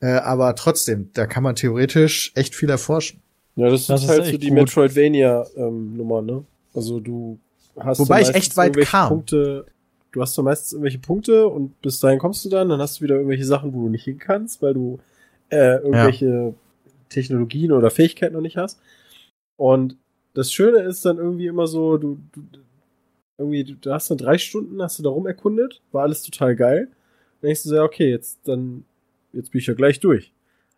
[0.00, 3.20] Äh, aber trotzdem, da kann man theoretisch echt viel erforschen.
[3.54, 4.56] Ja, das, Das ist ist halt so die gut.
[4.56, 6.44] Metroidvania-Nummer, ne?
[6.74, 7.38] Also du
[7.78, 9.08] hast Wobei ich echt meistens weit irgendwelche kam.
[9.08, 9.66] Punkte,
[10.10, 13.04] du hast so meistens irgendwelche Punkte und bis dahin kommst du dann, dann hast du
[13.04, 14.98] wieder irgendwelche Sachen, wo du nicht hin kannst, weil du
[15.50, 16.54] äh, irgendwelche
[17.08, 18.80] Technologien oder Fähigkeiten noch nicht hast.
[19.56, 19.96] Und
[20.34, 22.58] das Schöne ist dann irgendwie immer so, du, du
[23.38, 26.56] irgendwie, du, du hast dann drei Stunden, hast du da rum erkundet, war alles total
[26.56, 26.88] geil.
[27.40, 28.84] Dann denkst du so, ja, okay, jetzt dann,
[29.32, 30.32] jetzt bin ich ja gleich durch.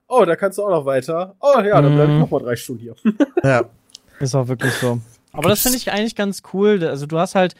[0.09, 1.37] Oh, da kannst du auch noch weiter.
[1.41, 2.21] Oh ja, dann bleib ich Mhm.
[2.21, 2.95] noch mal drei Stunden hier.
[3.45, 3.65] Ja.
[4.19, 5.01] Ist auch wirklich so.
[5.33, 6.85] Aber das finde ich eigentlich ganz cool.
[6.85, 7.55] Also du hast halt,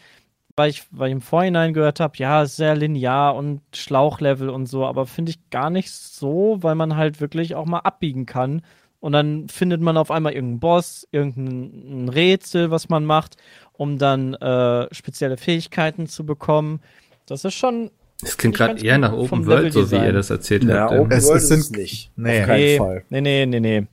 [0.55, 4.85] weil ich, weil ich im Vorhinein gehört habe, ja, sehr linear und Schlauchlevel und so,
[4.85, 8.61] aber finde ich gar nicht so, weil man halt wirklich auch mal abbiegen kann.
[9.01, 13.35] Und dann findet man auf einmal irgendeinen Boss, irgendein Rätsel, was man macht,
[13.73, 16.79] um dann äh, spezielle Fähigkeiten zu bekommen.
[17.25, 17.91] Das ist schon.
[18.23, 20.93] Es klingt gerade eher nach Open World, so wie ihr das erzählt Ja, habt.
[20.93, 22.11] Open Es- World es ist sind- es nicht.
[22.15, 22.41] nee.
[22.41, 23.03] Auf keinen nee, Fall.
[23.09, 23.87] nee, nee, nee, nee.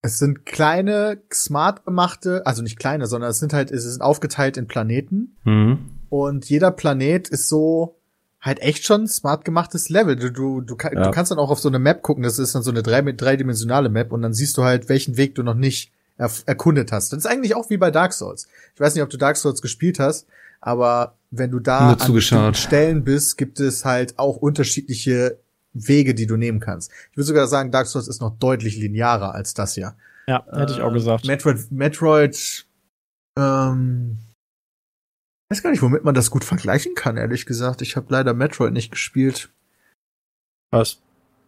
[0.00, 4.56] Es sind kleine, smart gemachte, also nicht kleine, sondern es sind halt, es sind aufgeteilt
[4.56, 5.36] in Planeten.
[5.42, 5.78] Mhm.
[6.08, 7.97] Und jeder Planet ist so
[8.40, 10.16] halt echt schon smart gemachtes Level.
[10.16, 11.02] Du, du, du, kann, Ja.
[11.04, 13.02] du kannst dann auch auf so eine Map gucken, das ist dann so eine drei,
[13.02, 17.12] dreidimensionale Map und dann siehst du halt, welchen Weg du noch nicht erf- erkundet hast.
[17.12, 18.46] Das ist eigentlich auch wie bei Dark Souls.
[18.74, 20.26] Ich weiß nicht, ob du Dark Souls gespielt hast,
[20.60, 25.38] aber wenn du da an Stellen bist, gibt es halt auch unterschiedliche
[25.74, 26.90] Wege, die du nehmen kannst.
[27.10, 29.94] Ich würde sogar sagen, Dark Souls ist noch deutlich linearer als das hier.
[30.26, 31.26] Ja, hätte ich auch Äh, gesagt.
[31.26, 32.66] Metroid, Metroid,
[33.36, 34.18] ähm,
[35.50, 37.82] weiß gar nicht, womit man das gut vergleichen kann, ehrlich gesagt.
[37.82, 39.50] Ich habe leider Metroid nicht gespielt.
[40.70, 40.98] Was?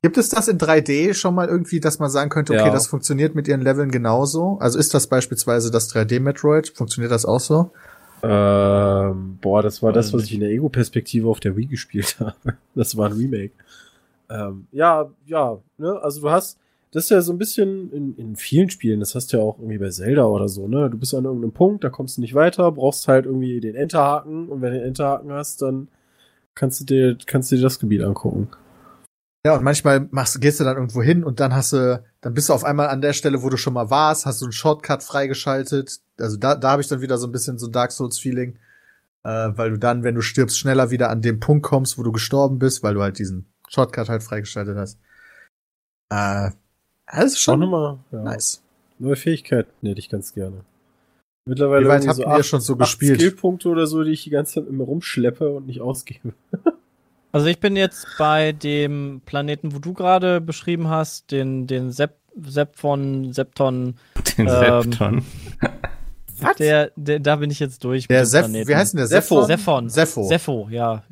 [0.02, 2.70] Gibt es das in 3D schon mal irgendwie, dass man sagen könnte, okay, Ja.
[2.72, 4.56] das funktioniert mit ihren Leveln genauso?
[4.60, 6.70] Also ist das beispielsweise das 3D-Metroid?
[6.74, 7.70] Funktioniert das auch so?
[8.22, 12.16] Ähm, boah, das war das, Weiß was ich in der Ego-Perspektive auf der Wii gespielt
[12.20, 12.34] habe.
[12.74, 13.52] Das war ein Remake.
[14.30, 16.58] Ähm, ja, ja, ne, also du hast,
[16.92, 19.58] das ist ja so ein bisschen in, in vielen Spielen, das hast du ja auch
[19.58, 20.90] irgendwie bei Zelda oder so, ne?
[20.90, 24.48] Du bist an irgendeinem Punkt, da kommst du nicht weiter, brauchst halt irgendwie den Enterhaken
[24.48, 25.88] und wenn du den Enterhaken hast, dann
[26.54, 28.48] kannst du dir, kannst du dir das Gebiet angucken.
[29.46, 32.50] Ja, und manchmal machst, gehst du dann irgendwo hin und dann hast du, dann bist
[32.50, 35.02] du auf einmal an der Stelle, wo du schon mal warst, hast du einen Shortcut
[35.02, 36.00] freigeschaltet.
[36.18, 38.58] Also da, da habe ich dann wieder so ein bisschen so ein Dark Souls-Feeling,
[39.24, 42.12] äh, weil du dann, wenn du stirbst, schneller wieder an den Punkt kommst, wo du
[42.12, 44.98] gestorben bist, weil du halt diesen Shortcut halt freigeschaltet hast.
[46.10, 46.50] Äh,
[47.12, 48.22] das ist Auch schon nochmal, ja.
[48.22, 48.62] nice.
[48.98, 50.64] Neue Fähigkeiten hätte ich ganz gerne.
[51.46, 53.18] Mittlerweile Wie weit habt so ihr acht, schon so gespielt?
[53.20, 56.34] Skillpunkte oder so, die ich die ganze Zeit immer rumschleppe und nicht ausgebe.
[57.32, 62.16] Also ich bin jetzt bei dem Planeten, wo du gerade beschrieben hast, den, den Sep,
[62.36, 63.94] Sepfon, Septon,
[64.36, 65.24] Den Ähm, Septon.
[66.40, 66.56] Was?
[66.56, 68.08] der, der, da bin ich jetzt durch.
[68.08, 68.68] Der Seph, Planeten.
[68.68, 69.06] wie heißt denn der?
[69.06, 69.44] Sepho.
[69.44, 69.88] Sephon?
[69.88, 70.24] Sephon.
[70.24, 70.28] Sepho.
[70.28, 71.04] Sepho, ja.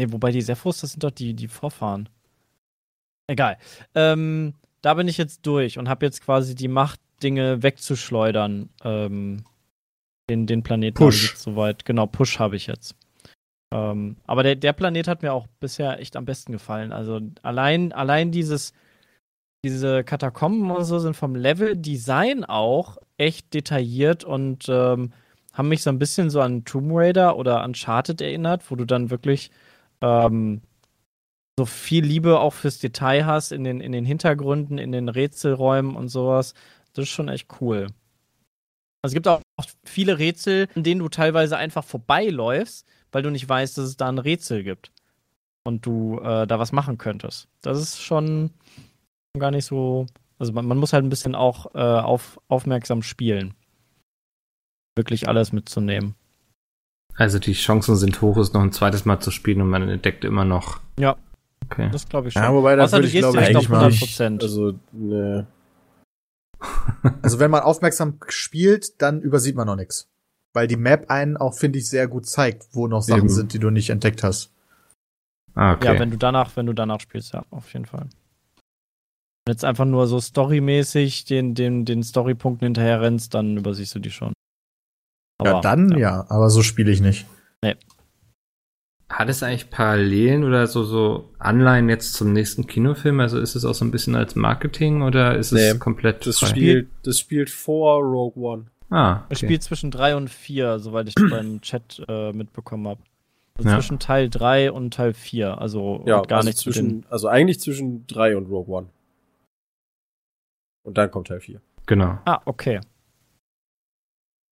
[0.00, 2.08] Nee, wobei die Sephos, das sind doch die, die Vorfahren.
[3.28, 3.58] Egal.
[3.94, 8.68] Ähm, da bin ich jetzt durch und habe jetzt quasi die Macht, Dinge wegzuschleudern.
[8.84, 9.44] Ähm,
[10.30, 11.34] den, den Planeten Push.
[11.36, 11.84] soweit.
[11.84, 12.94] Genau, Push habe ich jetzt.
[13.74, 16.92] Ähm, aber der, der Planet hat mir auch bisher echt am besten gefallen.
[16.92, 18.72] Also allein, allein dieses,
[19.64, 25.12] diese Katakomben und so sind vom Level-Design auch echt detailliert und ähm,
[25.52, 29.10] haben mich so ein bisschen so an Tomb Raider oder Uncharted erinnert, wo du dann
[29.10, 29.50] wirklich
[30.00, 30.62] ähm,
[31.58, 35.96] so viel Liebe auch fürs Detail hast in den, in den Hintergründen, in den Rätselräumen
[35.96, 36.54] und sowas.
[36.94, 37.88] Das ist schon echt cool.
[39.02, 39.42] Also es gibt auch
[39.84, 44.08] viele Rätsel, in denen du teilweise einfach vorbeiläufst, weil du nicht weißt, dass es da
[44.08, 44.92] ein Rätsel gibt
[45.64, 47.48] und du äh, da was machen könntest.
[47.60, 48.50] Das ist schon
[49.38, 50.06] gar nicht so.
[50.38, 53.54] Also man, man muss halt ein bisschen auch äh, auf, aufmerksam spielen.
[54.96, 56.14] Wirklich alles mitzunehmen.
[57.16, 60.24] Also die Chancen sind hoch, es noch ein zweites Mal zu spielen und man entdeckt
[60.24, 60.80] immer noch.
[61.00, 61.16] Ja.
[61.70, 61.90] Okay.
[61.92, 62.42] Das glaube ich schon.
[62.42, 63.78] Ja, wobei das Außer würde du ich, gehst glaube ich, nicht mal.
[63.78, 64.42] 100 Prozent.
[64.42, 65.46] Also, ne.
[67.22, 70.08] Also wenn man aufmerksam spielt, dann übersieht man noch nichts.
[70.52, 73.28] Weil die Map einen auch, finde ich, sehr gut zeigt, wo noch Sachen Eben.
[73.28, 74.50] sind, die du nicht entdeckt hast.
[75.54, 75.92] Ah, okay.
[75.92, 78.08] Ja, wenn du danach, wenn du danach spielst, ja, auf jeden Fall.
[79.46, 84.10] jetzt einfach nur so storymäßig den, den, den Storypunkten hinterher rennst, dann übersiehst du die
[84.10, 84.32] schon.
[85.42, 86.26] ja, dann ja.
[86.28, 87.26] aber so spiele ich nicht.
[89.10, 93.20] Hat es eigentlich Parallelen oder so, so Anleihen jetzt zum nächsten Kinofilm?
[93.20, 96.38] Also ist es auch so ein bisschen als Marketing oder ist es Nee, komplett Das
[96.40, 96.48] frei?
[96.48, 98.66] spielt, das spielt vor Rogue One.
[98.90, 99.46] Ah, Es okay.
[99.46, 103.00] spielt zwischen 3 und 4, soweit ich beim Chat äh, mitbekommen habe.
[103.56, 103.76] Also Ja.
[103.76, 105.58] Zwischen Teil 3 und Teil 4.
[105.58, 108.86] Also Ja, gar also den zwischen, also eigentlich zwischen 3 und Rogue One.
[110.84, 111.60] Und dann kommt Teil 4.
[111.86, 112.18] Genau.
[112.26, 112.80] Ah, okay.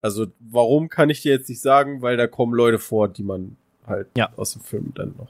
[0.01, 3.57] Also, warum kann ich dir jetzt nicht sagen, weil da kommen Leute vor, die man
[3.87, 4.29] halt Ja.
[4.35, 5.29] aus dem Film dann noch.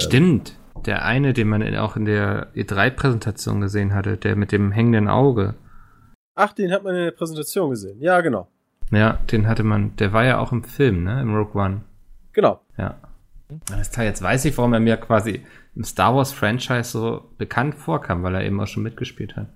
[0.00, 0.56] Ähm, Stimmt.
[0.86, 5.54] Der eine, den man auch in der E3-Präsentation gesehen hatte, der mit dem hängenden Auge.
[6.36, 8.00] Ach, den hat man in der Präsentation gesehen.
[8.00, 8.48] Ja, genau.
[8.90, 11.20] Ja, den hatte man, der war ja auch im Film, ne?
[11.20, 11.82] Im Rogue One.
[12.32, 12.60] Genau.
[12.78, 12.96] Ja.
[13.72, 17.74] Alles klar, jetzt weiß ich, warum er mir quasi im Star Wars Franchise so bekannt
[17.74, 19.48] vorkam, weil er eben auch schon mitgespielt hat.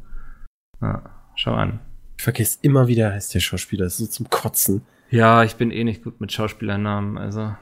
[0.83, 1.03] Ja,
[1.37, 1.81] schau an.
[2.19, 3.85] Ich vergesse immer wieder, heißt der Schauspieler.
[3.85, 4.83] Das ist so zum Kotzen.
[5.15, 7.55] Ja, ich bin eh nicht gut mit Schauspielernamen, also.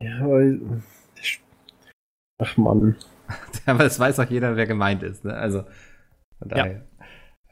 [0.00, 0.82] Ja, weil.
[2.38, 2.96] Ach Mann.
[3.66, 5.34] Aber es weiß auch jeder, wer gemeint ist, ne?
[5.34, 5.62] Also,
[6.38, 6.56] von Ja.
[6.56, 6.86] daher.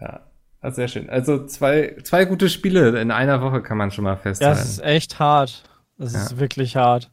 [0.01, 0.27] Ja.
[0.61, 1.11] Also sehr schön.
[1.11, 4.59] Also zwei, zwei gute Spiele in einer Woche kann man schon mal festhalten.
[4.59, 5.65] Das ist echt hart.
[5.99, 6.23] Das Ja.
[6.23, 7.11] ist wirklich hart.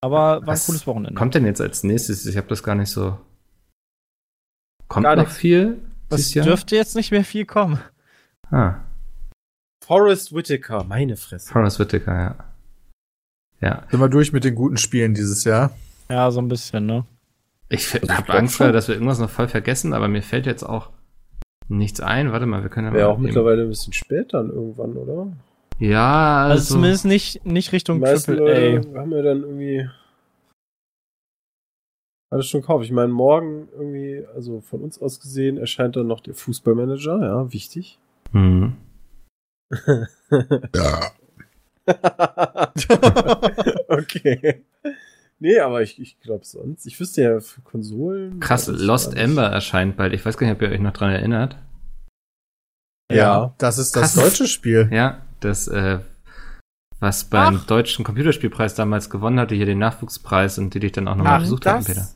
[0.00, 1.14] Aber war ein Was cooles Wochenende.
[1.14, 2.26] Kommt denn jetzt als nächstes?
[2.26, 3.18] Ich habe das gar nicht so.
[4.86, 5.36] Kommt Gar noch nichts.
[5.38, 5.80] viel?
[6.10, 7.80] Es dürfte jetzt nicht mehr viel kommen.
[8.52, 8.76] Ah,
[9.86, 11.52] Forrest Whitaker, meine Fresse.
[11.52, 12.44] Forrest Whitaker, ja.
[13.60, 13.84] Ja.
[13.88, 15.70] Sind wir durch mit den guten Spielen dieses Jahr?
[16.10, 17.04] Ja, so ein bisschen, ne?
[17.68, 18.72] Ich Also ich habe Angst, schon.
[18.72, 20.90] dass wir irgendwas noch voll vergessen, aber mir fällt jetzt auch
[21.68, 22.32] nichts ein.
[22.32, 25.28] Warte mal, wir können ja Wäre mal auch mittlerweile ein bisschen spät dann irgendwann, oder?
[25.78, 28.98] Ja, also, Also, zumindest nicht, nicht Richtung Triple A.
[28.98, 29.88] Haben ja dann irgendwie
[32.30, 32.84] alles schon gekauft.
[32.84, 37.52] Ich meine, morgen irgendwie, also von uns aus gesehen, erscheint dann noch der Fußballmanager, ja,
[37.52, 37.98] wichtig.
[38.32, 38.76] Hm.
[40.74, 41.10] Ja.
[43.88, 44.64] okay.
[45.38, 46.86] Nee, aber ich, ich glaube sonst.
[46.86, 48.40] Ich wüsste ja für Konsolen.
[48.40, 49.14] Krass, Lost.
[49.14, 50.12] Ember erscheint bald.
[50.12, 51.56] Ich weiß gar nicht, ob ihr euch noch dran erinnert.
[53.12, 53.54] Ja.
[53.58, 54.24] Das ist das Krass.
[54.24, 54.88] deutsche Spiel.
[54.90, 56.00] Ja, das, äh,
[56.98, 57.66] was beim Ach.
[57.66, 61.66] deutschen Computerspielpreis damals gewonnen hatte, hier den Nachwuchspreis und die dich dann auch nochmal besucht
[61.66, 62.08] hatten, Peter.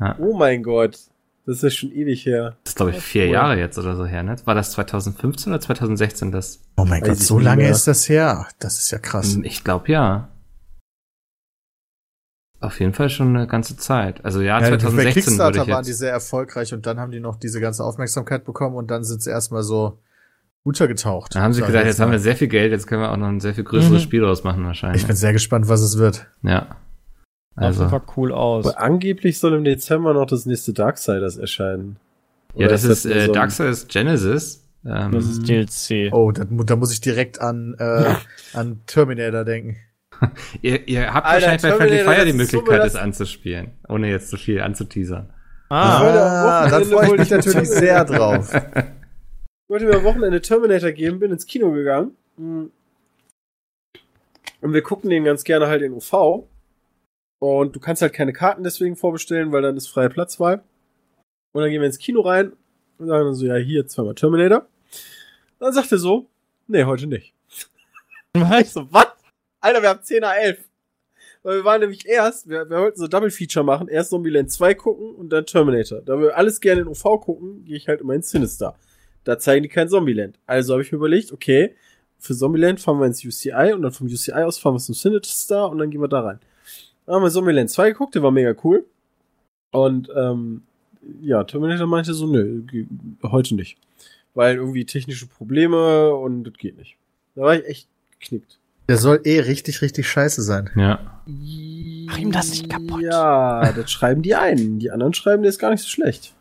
[0.00, 0.16] Ja.
[0.18, 0.98] Oh mein Gott.
[1.48, 2.58] Das ist ja schon ewig her.
[2.62, 3.30] Das ist, glaube ich, vier cool.
[3.32, 4.36] Jahre jetzt oder so her, ne?
[4.44, 6.60] War das 2015 oder 2016 das?
[6.76, 7.70] Oh mein Weiß Gott, so lange mehr.
[7.70, 8.46] ist das her.
[8.58, 9.38] Das ist ja krass.
[9.42, 10.28] Ich glaube ja.
[12.60, 14.24] Auf jeden Fall schon eine ganze Zeit.
[14.24, 17.20] Also ja, Ja, bei 2016 würde Kickstarter waren die sehr erfolgreich und dann haben die
[17.20, 20.00] noch diese ganze Aufmerksamkeit bekommen und dann sind sie erstmal so
[20.64, 21.34] untergetaucht.
[21.34, 22.22] Da haben sie gedacht, jetzt haben wir mal.
[22.22, 24.04] sehr viel Geld, jetzt können wir auch noch ein sehr viel größeres Mhm.
[24.04, 25.00] Spiel draus machen wahrscheinlich.
[25.02, 26.26] Ich bin sehr gespannt, was es wird.
[26.42, 26.76] ja.
[27.66, 28.66] Also, Fall cool aus.
[28.66, 31.96] Aber angeblich soll im Dezember noch das nächste Darksiders erscheinen.
[32.54, 34.64] ja, Oder das ist nur äh, so Darksiders Genesis.
[34.86, 36.12] Ähm, Das ist DLC.
[36.12, 38.14] Oh, da, da muss ich direkt an, äh,
[38.54, 39.76] an Terminator denken.
[40.62, 42.96] ihr, ihr habt Alter, wahrscheinlich bei Friendly Terminator, Fire die das ist so Möglichkeit, das
[42.96, 45.30] anzuspielen, ohne jetzt zu viel anzuteasern.
[45.68, 48.54] Ah, Ah, Wochenende freue ich wollte mich ich natürlich Terminator- sehr drauf.
[48.54, 52.12] Ich wollte mir am Wochenende Terminator geben, bin ins Kino gegangen.
[54.60, 56.44] Und wir gucken den ganz gerne halt in UV.
[57.38, 60.62] Und du kannst halt keine Karten deswegen vorbestellen, weil dann ist freie Platzwahl.
[61.52, 62.52] Und dann gehen wir ins Kino rein
[62.98, 64.66] und sagen dann so, ja, hier zweimal Terminator.
[65.58, 66.28] Dann sagt er so,
[66.66, 67.34] nee, heute nicht.
[68.34, 68.72] Ich was?
[68.72, 69.06] so, was?
[69.60, 70.58] Alter, wir haben 10 nach 11.
[71.42, 74.74] Weil wir waren nämlich erst, wir, wir wollten so Double Feature machen, erst Zombieland 2
[74.74, 76.02] gucken und dann Terminator.
[76.02, 78.76] Da wir alles gerne in UV gucken, gehe ich halt immer ins Sinister.
[79.24, 80.38] Da zeigen die kein Zombieland.
[80.46, 81.74] Also habe ich mir überlegt, okay,
[82.18, 85.70] für Zombieland fahren wir ins UCI und dann vom UCI aus fahren wir zum Sinister
[85.70, 86.40] und dann gehen wir da rein.
[87.08, 88.84] Dann haben wir Zombieland 2 geguckt, der war mega cool.
[89.70, 90.60] Und ähm,
[91.22, 92.64] ja, Terminator meinte so, nö,
[93.22, 93.78] heute nicht.
[94.34, 96.98] Weil irgendwie technische Probleme und das geht nicht.
[97.34, 97.88] Da war ich echt
[98.20, 98.58] geknickt.
[98.90, 100.68] Der soll eh richtig, richtig scheiße sein.
[100.76, 101.22] Ja.
[101.24, 103.00] Mach ihm das nicht kaputt.
[103.00, 104.78] Ja, das schreiben die einen.
[104.78, 106.34] Die anderen schreiben, der ist gar nicht so schlecht.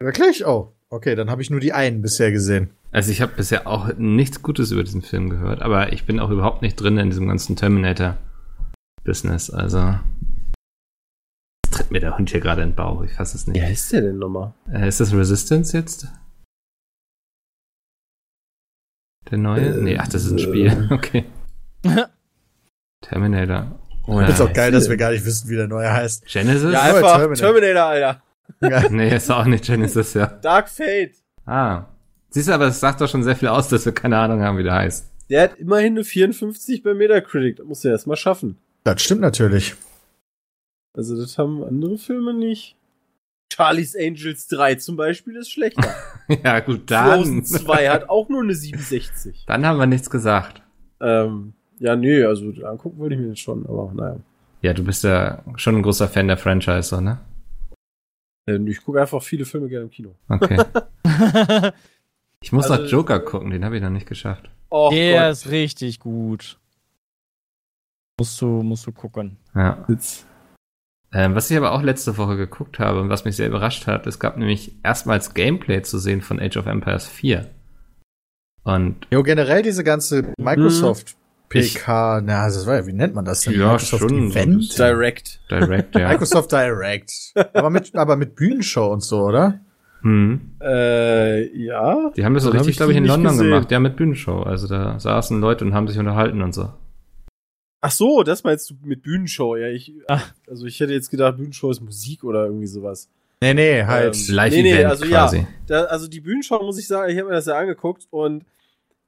[0.00, 0.44] Wirklich?
[0.44, 2.70] Oh, okay, dann habe ich nur die einen bisher gesehen.
[2.90, 6.30] Also ich habe bisher auch nichts Gutes über diesen Film gehört, aber ich bin auch
[6.30, 7.54] überhaupt nicht drin in diesem ganzen
[9.04, 9.50] Terminator-Business.
[9.50, 9.98] Also
[11.64, 13.02] Jetzt tritt mir der Hund hier gerade in den Bauch.
[13.04, 13.56] Ich fasse es nicht.
[13.60, 14.52] Wie heißt der denn nochmal?
[14.72, 16.08] Äh, ist das Resistance jetzt?
[19.30, 19.78] Der neue?
[19.78, 20.88] Äh, nee, ach, das ist ein Spiel.
[20.90, 21.24] Okay.
[23.02, 23.78] Terminator.
[24.06, 26.26] Oh, ist auch Äh, geil, dass wir gar nicht wissen, wie der neue heißt.
[26.26, 26.72] Genesis?
[26.72, 27.34] Ja, einfach Terminator.
[27.54, 28.22] Terminator, Alter.
[28.60, 28.88] Ja.
[28.90, 30.26] Nee, ist auch nicht Genesis, ja.
[30.26, 31.14] Dark Fate.
[31.46, 31.86] Ah.
[32.28, 34.58] Siehst du, aber es sagt doch schon sehr viel aus, dass wir keine Ahnung haben,
[34.58, 35.08] wie der heißt.
[35.30, 37.56] Der hat immerhin eine 54 bei Metacritic.
[37.56, 38.58] Das muss er erst mal schaffen.
[38.84, 39.74] Das stimmt natürlich.
[40.96, 42.76] Also, das haben andere Filme nicht.
[43.52, 45.94] Charlie's Angels 3 zum Beispiel ist schlechter.
[46.44, 47.44] ja, gut, Frozen dann.
[47.44, 49.44] 2 hat auch nur eine 67.
[49.46, 50.62] Dann haben wir nichts gesagt.
[51.00, 54.16] Ähm, ja, nee, also angucken wollte ich mir das schon, aber naja.
[54.62, 57.18] Ja, du bist ja schon ein großer Fan der Franchise, so, ne?
[58.46, 60.14] Ähm, Ich gucke einfach viele Filme gerne im Kino.
[60.28, 60.58] Okay.
[62.42, 64.48] Ich muss Also- noch Joker gucken, den habe ich noch nicht geschafft.
[64.70, 65.32] Oh Der Gott.
[65.32, 66.58] ist richtig gut.
[68.20, 69.38] Musst du, musst du gucken.
[69.54, 69.86] Ja.
[71.10, 74.06] Ähm, was ich aber auch letzte Woche geguckt habe und was mich sehr überrascht hat,
[74.06, 77.48] es gab nämlich erstmals Gameplay zu sehen von Age of Empires 4.
[78.62, 81.16] Und Jo, generell diese ganze Microsoft
[81.48, 83.54] PK, na, das war ja, wie nennt man das denn?
[83.54, 84.58] Ja, Microsoft schon so Event?
[84.58, 84.84] bisschen.
[84.84, 85.40] Direct.
[85.50, 86.08] Direct, ja.
[86.08, 87.12] Microsoft Direct.
[87.54, 89.60] aber mit, aber mit Bühnenshow und so, oder?
[90.02, 90.56] hm.
[90.60, 92.10] Äh, ja.
[92.14, 93.46] Die haben das so richtig, ich glaube ich, in London gesehen.
[93.48, 94.42] gemacht, ja, mit Bühnenshow.
[94.42, 96.68] Also da saßen Leute und haben sich unterhalten und so.
[97.80, 99.68] Ach so, das meinst du mit Bühnenshow, ja.
[99.68, 100.34] Ich, Ach.
[100.46, 103.08] also ich hätte jetzt gedacht, Bühnenshow ist Musik oder irgendwie sowas.
[103.42, 104.16] Nee, nee, halt.
[104.16, 105.10] Ähm, Live-Event nee, nee, also ja.
[105.10, 105.46] quasi.
[105.66, 108.44] Da, also die Bühnenshow, muss ich sagen, ich habe mir das ja angeguckt und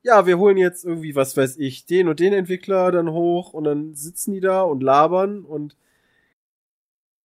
[0.03, 3.65] ja, wir holen jetzt irgendwie, was weiß ich, den und den Entwickler dann hoch und
[3.65, 5.77] dann sitzen die da und labern und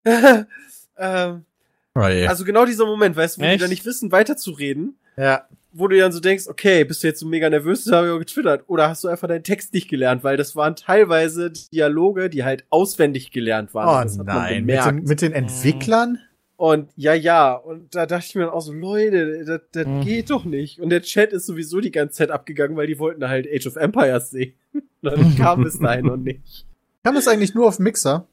[0.97, 1.45] ähm,
[1.97, 3.63] Oh also genau dieser Moment, weißt du, wo die Echt?
[3.63, 5.47] dann nicht wissen, weiterzureden, ja.
[5.77, 8.13] Wo du dann so denkst, okay, bist du jetzt so mega nervös, das habe ich
[8.13, 12.29] auch getwittert, oder hast du einfach deinen Text nicht gelernt, weil das waren teilweise Dialoge,
[12.29, 13.87] die halt auswendig gelernt waren.
[13.87, 16.19] Oh das hat man nein, mit den, mit den Entwicklern?
[16.55, 20.01] Und ja, ja, und da dachte ich mir dann auch so, Leute, das, das Hm.
[20.01, 20.79] geht doch nicht.
[20.79, 23.75] Und der Chat ist sowieso die ganze Zeit abgegangen, weil die wollten halt Age of
[23.75, 24.53] Empires sehen.
[25.03, 26.65] dann kam es dahin noch nicht.
[27.03, 28.27] Kam das eigentlich nur auf Mixer?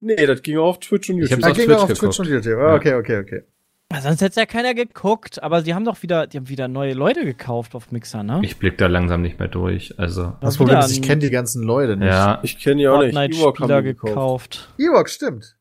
[0.00, 1.44] Nee, das ging auch auf Twitch und Ich YouTube.
[1.44, 1.98] hab's Ah, auf ging Twitch auch auf.
[1.98, 2.58] Twitch und YouTube.
[2.60, 3.42] Ah, Okay, okay, okay.
[3.90, 7.24] Sonst hätte ja keiner geguckt, aber sie haben doch wieder, die haben wieder neue Leute
[7.24, 8.40] gekauft auf Mixer, ne?
[8.42, 9.98] Ich blick da langsam nicht mehr durch.
[9.98, 12.08] Also, Das Problem ist, ich kenne die ganzen Leute nicht.
[12.08, 12.38] ja.
[12.42, 13.16] ich kenne die auch nicht.
[13.16, 14.08] Ewok haben die gekauft.
[14.12, 14.74] gekauft.
[14.78, 15.56] Ewok, stimmt.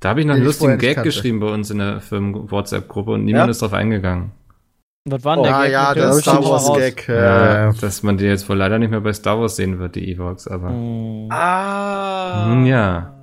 [0.00, 1.08] Da habe ich noch einen lustigen Gag kannte.
[1.08, 3.50] geschrieben bei uns in der Firmen-WhatsApp-Gruppe und niemand Ja?
[3.52, 4.32] ist drauf eingegangen.
[5.08, 6.72] Was war denn Oh, der Ah Gag ja, der Star Wars?
[6.76, 7.08] Gag.
[7.08, 9.94] Ja, Äh, dass man die jetzt wohl leider nicht mehr bei Star Wars sehen wird,
[9.94, 11.28] die Evox, aber Hm.
[11.30, 12.62] Ah.
[12.64, 13.14] Ja.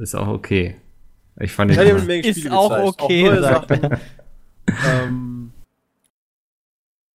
[0.00, 0.76] ist auch okay.
[1.40, 3.02] Ich fand den Ja, immer- Ist Spiele auch gezeigt.
[3.02, 3.98] okay, Sachen.
[4.86, 5.52] ähm,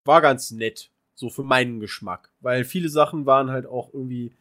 [0.05, 0.89] war ganz nett.
[1.15, 2.29] So für meinen Geschmack.
[2.41, 4.31] Weil viele Sachen waren halt auch irgendwie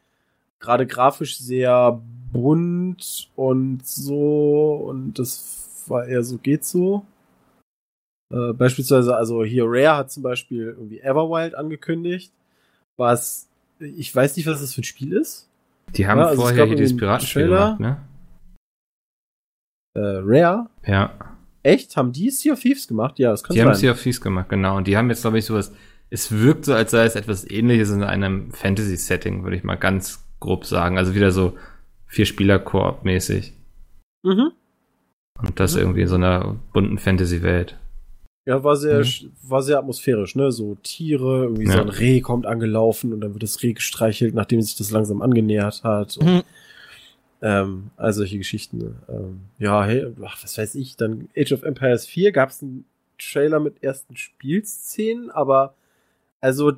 [0.61, 2.01] gerade grafisch sehr
[2.33, 4.75] bunt und so.
[4.89, 7.05] Und das war eher so, geht so.
[8.33, 12.33] Äh, beispielsweise, also hier Rare hat zum Beispiel irgendwie Everwild angekündigt.
[12.97, 13.47] Was,
[13.79, 15.49] ich weiß nicht, was das für ein Spiel ist.
[15.95, 17.99] die haben Ja, also vorher hier dieses Piratenspiel gemacht, ne?
[19.97, 20.67] Äh, Rare?
[20.87, 21.13] Ja.
[21.63, 21.97] Echt?
[21.97, 23.19] Haben die Sea of Thieves gemacht?
[23.19, 23.69] Ja, das kann Die sein.
[23.69, 24.77] haben Sea of Thieves gemacht, genau.
[24.77, 25.73] Und die haben jetzt, glaube ich, sowas.
[26.11, 30.25] Es wirkt so, als sei es etwas ähnliches in einem Fantasy-Setting, würde ich mal ganz
[30.39, 30.99] grob sagen.
[30.99, 31.55] Also wieder so
[32.07, 33.53] vier Spieler-Koop-mäßig.
[34.23, 34.53] mhm.
[35.43, 35.81] Und das Mhm.
[35.81, 37.77] irgendwie in so einer bunten Fantasy-Welt.
[38.47, 39.33] Ja, war sehr, Mhm.
[39.43, 40.51] war sehr atmosphärisch, ne?
[40.53, 41.83] So Tiere, irgendwie so Ja.
[41.83, 45.83] ein Reh kommt angelaufen und dann wird das Reh gestreichelt, nachdem sich das langsam angenähert
[45.85, 46.17] hat.
[46.17, 46.43] Und, Hm.
[47.43, 48.79] Ähm, also solche Geschichten.
[48.79, 48.95] ne?
[49.09, 52.85] Ähm, ja, hey, ach, was weiß ich, dann Age of Empires 4 gab es einen
[53.19, 55.75] Trailer mit ersten Spielszenen, aber
[56.41, 56.73] also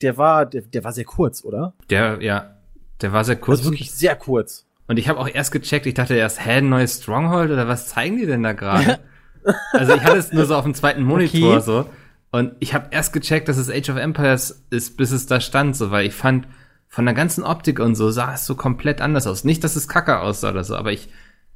[0.00, 1.74] der war, der, der war sehr kurz, oder?
[1.90, 2.56] Der, ja,
[3.00, 3.60] der war sehr kurz.
[3.60, 4.66] Also wirklich sehr kurz.
[4.88, 7.88] Und ich habe auch erst gecheckt, ich dachte erst, hä, ein neues Stronghold oder was
[7.88, 8.98] zeigen die denn da gerade?
[9.72, 11.60] also ich hatte es nur so auf dem zweiten Monitor Okay.
[11.62, 11.90] so.
[12.30, 15.76] Und ich habe erst gecheckt, dass es Age of Empires ist, bis es da stand,
[15.76, 16.46] so, weil ich fand,
[16.92, 19.44] von der ganzen Optik und so sah es so komplett anders aus.
[19.44, 21.08] Nicht, dass es kacke aussah oder so, aber ich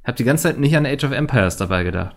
[0.03, 2.15] habe die ganze Zeit nicht an Age of Empires dabei gedacht.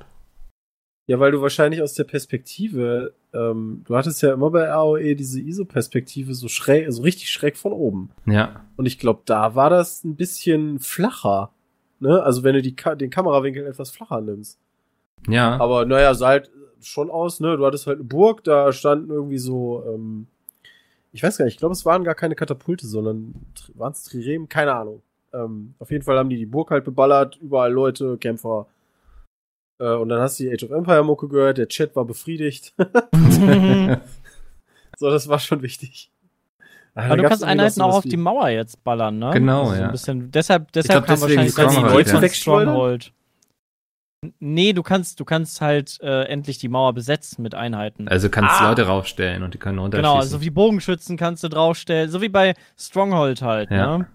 [1.07, 5.39] Ja, weil du wahrscheinlich aus der Perspektive, ähm, du hattest ja immer bei ROE diese
[5.39, 8.11] ISO-Perspektive so schräg, so richtig schräg von oben.
[8.25, 8.65] Ja.
[8.77, 11.51] Und ich glaube, da war das ein bisschen flacher.
[11.99, 12.23] Ne?
[12.23, 14.59] Also wenn du die Ka den Kamerawinkel etwas flacher nimmst.
[15.29, 15.61] Ja.
[15.61, 16.51] Aber naja, sah halt
[16.81, 17.59] schon aus, ne?
[17.59, 20.27] Du hattest halt eine Burg, da standen irgendwie so, ähm,
[21.13, 23.35] ich weiß gar nicht, ich glaube, es waren gar keine Katapulte, sondern
[23.75, 25.03] waren es Trirem, keine Ahnung.
[25.33, 28.67] Ähm, auf jeden Fall haben die die Burg halt beballert, überall Leute, Kämpfer.
[29.79, 32.75] Äh, und dann hast du die Age of Empire Mucke gehört, der Chat war befriedigt.
[34.97, 36.11] so, das war schon wichtig.
[36.95, 39.31] Ah, Aber da du kannst Einheiten auch auf die Mauer jetzt ballern, ne?
[39.33, 39.87] Genau, so ja.
[39.87, 42.29] Ein bisschen, deshalb deshalb glaub, kam deswegen wahrscheinlich das Stronghold, Stronghold, ja.
[42.35, 43.13] Stronghold.
[44.39, 48.07] Nee, du kannst, du kannst halt äh, endlich die Mauer besetzen mit Einheiten.
[48.07, 48.69] Also kannst Ah.
[48.69, 50.11] Leute raufstellen und die können runterschießen.
[50.13, 53.97] genau, also wie Bogenschützen kannst du draufstellen, so wie bei Stronghold halt, Ja.
[53.99, 54.07] ne?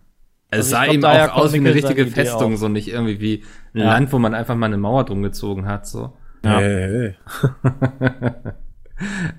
[0.51, 2.57] Es Also sah glaub, eben daher auch aus wie eine richtige Festung, auch.
[2.57, 3.43] so nicht irgendwie wie
[3.73, 3.85] ein Ja.
[3.93, 6.13] Land, wo man einfach mal eine Mauer drum gezogen hat, so.
[6.43, 6.59] Ja.
[6.59, 7.15] Hey,
[7.63, 7.73] hey.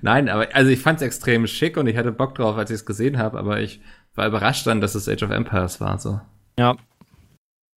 [0.01, 2.75] Nein, aber also ich fand es extrem schick und ich hatte Bock drauf, als ich
[2.75, 3.79] es gesehen habe, aber ich
[4.15, 6.19] war überrascht dann, dass es Age of Empires war, so.
[6.59, 6.75] Ja.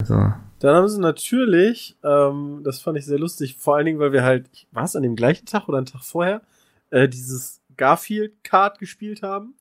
[0.04, 0.32] So.
[0.60, 4.22] Dann haben sie natürlich, ähm, das fand ich sehr lustig, vor allen Dingen, weil wir
[4.24, 6.42] halt, war es an dem gleichen Tag oder einen Tag vorher,
[6.90, 9.54] äh, dieses Garfield-Card gespielt haben.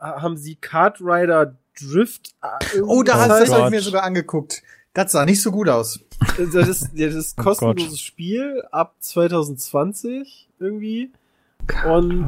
[0.00, 2.34] Ha- Haben sie Kart Rider Drift.
[2.74, 3.58] äh, Oh, da Oh hast das Gott.
[3.58, 4.62] hab ich mir sogar angeguckt.
[4.94, 6.00] Das sah nicht so gut aus.
[6.38, 7.98] Das ist, das ist Oh kostenloses Gott.
[7.98, 11.10] Spiel ab 2020 irgendwie.
[11.86, 12.26] Und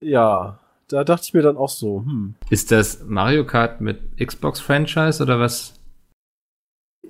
[0.00, 2.34] ja, da dachte ich mir dann auch so, hm.
[2.50, 5.74] Ist das Mario Kart mit Xbox-Franchise oder was?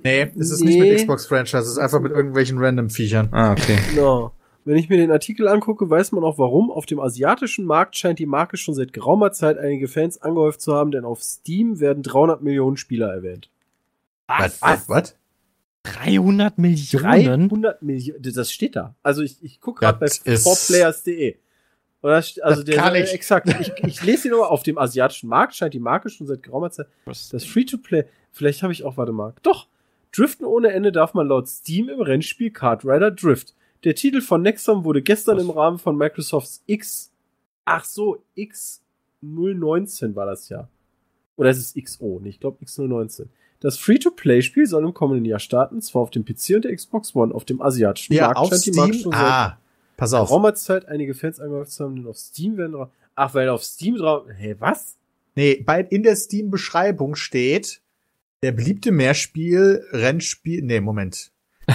[0.05, 0.97] Nee, es ist nicht mit Nee.
[0.97, 3.28] Xbox-Franchise, es ist einfach mit irgendwelchen Random-Viechern.
[3.32, 3.78] Ah, okay.
[3.95, 4.32] Genau.
[4.64, 6.70] Wenn ich mir den Artikel angucke, weiß man auch warum.
[6.70, 10.72] Auf dem asiatischen Markt scheint die Marke schon seit geraumer Zeit einige Fans angehäuft zu
[10.74, 13.51] haben, denn auf Steam werden 300 Millionen Spieler erwähnt.
[14.28, 14.62] Was?
[14.62, 14.88] Was?
[14.88, 15.16] Was?
[15.82, 17.49] 300 Millionen?
[17.49, 18.95] 300 Millionen, das steht da.
[19.03, 21.36] Also ich, ich gucke gerade bei Das ist- 4players.de.
[22.03, 23.12] Und da st- Also Das der kann ich.
[23.12, 23.49] exakt.
[23.61, 26.70] Ich, ich lese hier nur auf dem asiatischen Markt scheint die Marke schon seit geraumer
[26.70, 26.86] Zeit.
[27.05, 28.05] Das Free-to-Play.
[28.30, 29.34] Vielleicht habe ich auch, warte mal.
[29.43, 29.66] Doch.
[30.13, 33.55] Driften ohne Ende darf man laut Steam im Rennspiel Kart Rider Drift.
[33.85, 35.45] Der Titel von Nexon wurde gestern Was?
[35.45, 37.11] im Rahmen von Microsofts X.
[37.65, 40.69] Ach so, X019 war das ja.
[41.37, 43.27] Oder es ist XO, ich glaube X019.
[43.61, 47.33] Das Free-to-Play-Spiel soll im kommenden Jahr starten, zwar auf dem PC und der Xbox One.
[47.35, 49.59] Auf dem asiatischen Ja, Markt auf scheint die Marke schon seit Ah,
[49.97, 50.29] pass auf.
[50.29, 52.89] geraumer Zeit einige Fans zu haben, denn auf Steam werden drauf.
[53.15, 54.25] Ach, weil auf Steam drauf.
[54.37, 54.97] Hä, was?
[55.37, 57.81] Nee, bei, in der Steam-Beschreibung steht,
[58.43, 61.30] der beliebte Mehrspiel, Rennspiel, nee, Moment.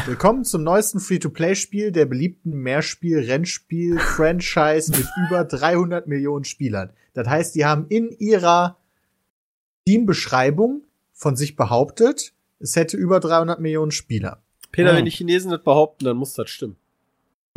[0.05, 6.89] Willkommen zum neuesten Free-to-Play-Spiel der beliebten Mehrspiel, Rennspiel, Franchise mit über 300 Millionen Spielern.
[7.13, 8.77] Das heißt, die haben in ihrer
[9.83, 10.81] Steam-Beschreibung
[11.13, 14.41] von sich behauptet, es hätte über 300 Millionen Spieler.
[14.73, 14.95] Peter, Ah.
[14.97, 16.75] wenn die Chinesen das behaupten, dann muss das stimmen.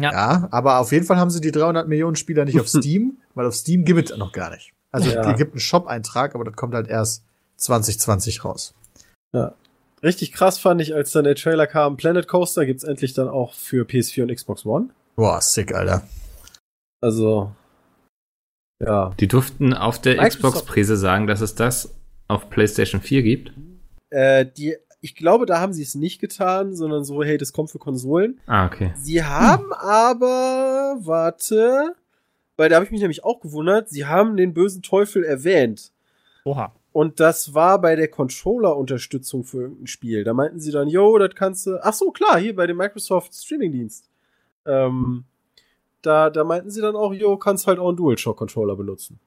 [0.01, 0.13] Ja.
[0.13, 3.47] Ja, aber auf jeden Fall haben sie die 300 Millionen Spieler nicht auf Steam, weil
[3.47, 4.73] auf Steam gibt es noch gar nicht.
[4.93, 5.29] Also, Ja.
[5.33, 7.25] es gibt einen Shop-Eintrag, aber das kommt halt erst
[7.57, 8.73] 2020 raus.
[10.03, 13.53] Richtig krass fand ich, als dann der Trailer kam, Planet Coaster gibt's endlich dann auch
[13.53, 14.89] für PS4 und Xbox One.
[15.17, 16.03] Boah, sick, Alter.
[17.03, 17.53] Also,
[18.83, 19.15] ja.
[19.21, 21.95] Die durften auf der Xbox-Präse sagen, dass es das
[22.29, 23.53] auf PlayStation 4 gibt.
[24.09, 27.71] Äh, die, ich glaube, da haben sie es nicht getan, sondern so, hey, das kommt
[27.71, 28.41] für Konsolen.
[28.47, 28.93] Ah, okay.
[28.97, 31.95] Sie haben aber, warte,
[32.57, 35.93] weil da habe ich mich nämlich auch gewundert, sie haben den bösen Teufel erwähnt.
[36.45, 36.73] Oha.
[36.93, 40.25] Und das war bei der Controller-Unterstützung für irgendein Spiel.
[40.25, 41.79] Da meinten sie dann, yo, das kannst du.
[41.83, 44.11] Ach so, klar, hier bei dem Microsoft Streaming-Dienst.
[44.67, 45.25] Ähm,
[46.03, 49.21] da, da meinten sie dann auch, yo, kannst halt auch einen DualShock-Controller benutzen.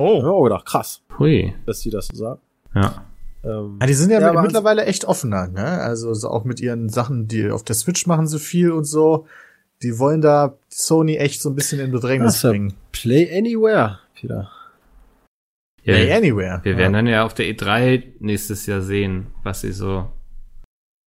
[0.00, 0.22] Oh.
[0.24, 1.54] Oh, gedacht, krass, Hui.
[1.66, 2.40] dass die das so sagen.
[2.74, 3.04] Ja.
[3.44, 5.64] Ähm, Ja, die sind ja, Ja, mit- mittlerweile echt offener, ne?
[5.82, 9.26] Also so auch mit ihren Sachen, die auf der Switch machen sie viel und so.
[9.82, 12.48] Die wollen da Sony echt so ein bisschen in Bedrängnis so.
[12.48, 12.74] bringen.
[12.92, 14.50] Play Anywhere, Peter.
[15.94, 16.60] Play anywhere.
[16.62, 20.10] wir werden dann ja auf der E3 nächstes Jahr sehen, was sie so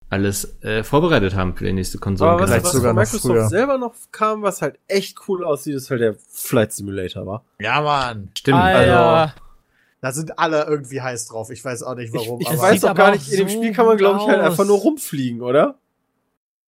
[0.09, 2.33] alles äh, vorbereitet haben für die nächste Konsole.
[2.33, 3.49] Aber was, was sogar Microsoft früher.
[3.49, 7.45] selber noch kam, was halt echt cool aussieht, ist halt der Flight Simulator, war.
[7.61, 8.31] ja, Mann.
[8.37, 8.59] Stimmt.
[8.59, 9.35] Alter.
[10.03, 11.49] Da sind alle irgendwie heiß drauf.
[11.51, 12.41] Ich weiß auch nicht warum.
[12.41, 14.27] ich ich aber weiß auch gar nicht, in dem so Spiel kann man, glaube ich,
[14.27, 15.77] halt einfach nur rumfliegen, oder?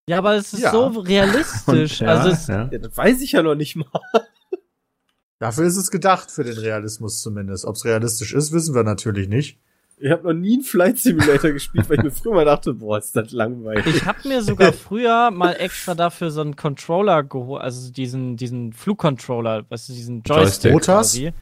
[0.07, 0.71] Ja, aber es ist Ja.
[0.71, 2.01] so realistisch.
[2.01, 2.69] ja, also es, ja.
[2.71, 3.87] Ja, das weiß ich ja noch nicht mal.
[5.43, 7.65] Dafür ist es gedacht, für den Realismus zumindest.
[7.65, 9.59] Ob es realistisch ist, wissen wir natürlich nicht.
[9.99, 12.99] Ich habe noch nie einen Flight Simulator gespielt, weil ich mir früher mal dachte, boah,
[12.99, 13.87] ist das langweilig.
[13.87, 18.73] ich habe mir sogar früher mal extra dafür so einen Controller geholt, also diesen, diesen
[18.73, 20.73] Flugcontroller, weißt du, diesen Joystick.
[20.73, 20.85] Joystick.
[20.87, 21.33] quasi.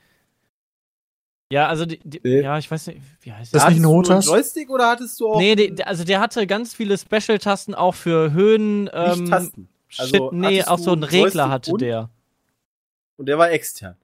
[1.52, 2.42] Ja, also die, die, Nee.
[2.42, 3.70] ja, ich weiß nicht, wie heißt Das der?
[3.72, 6.96] nicht ein einen Joystick oder hattest du auch Nee, die, also der hatte ganz viele
[6.96, 8.84] Special-Tasten auch für Höhen.
[8.84, 9.68] nicht Ähm, Tasten?
[9.88, 12.10] Shit, Also, nee, hattest auch so einen Regler Joystick hatte und- der.
[13.20, 13.96] Und der war extern.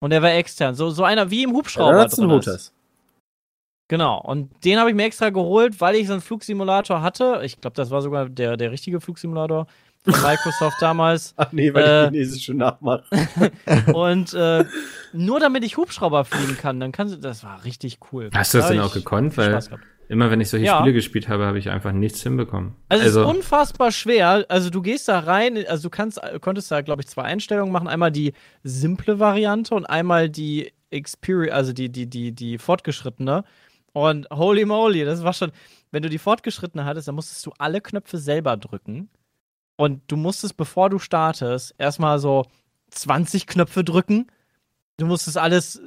[0.00, 0.74] Und der war extern.
[0.74, 2.00] So, so einer wie im Ja, Hubschrauber.
[2.00, 2.72] einen drin ist.
[3.88, 4.18] Genau.
[4.22, 7.42] Und den habe ich mir extra geholt, weil ich so einen Flugsimulator hatte.
[7.44, 9.66] Ich glaube, das war sogar der, der richtige Flugsimulator
[10.02, 11.34] von Microsoft damals.
[11.36, 13.04] Ach nee, weil Äh, ich chinesische nachmache.
[13.92, 14.64] Und äh,
[15.12, 17.18] nur damit ich Hubschrauber fliegen kann, dann kannst du.
[17.18, 18.30] Das war richtig cool.
[18.32, 19.36] Hast du das Da denn auch gekonnt?
[19.36, 19.84] Weil Spaß gehabt.
[20.10, 20.78] Immer wenn ich solche Ja.
[20.78, 22.74] Spiele gespielt habe, habe ich einfach nichts hinbekommen.
[22.88, 24.44] Also, es ist unfassbar schwer.
[24.48, 27.86] Also du gehst da rein, also du kannst, konntest da, glaube ich, zwei Einstellungen machen.
[27.86, 28.32] Einmal die
[28.64, 33.44] simple Variante und einmal die Experience, also die, die, die, die fortgeschrittene.
[33.92, 35.52] Und holy moly, das war schon,
[35.92, 39.10] wenn du die fortgeschrittene hattest, dann musstest du alle Knöpfe selber drücken.
[39.76, 42.46] Und du musstest, bevor du startest, erstmal so
[42.90, 44.26] 20 Knöpfe drücken.
[44.96, 45.80] Du musstest alles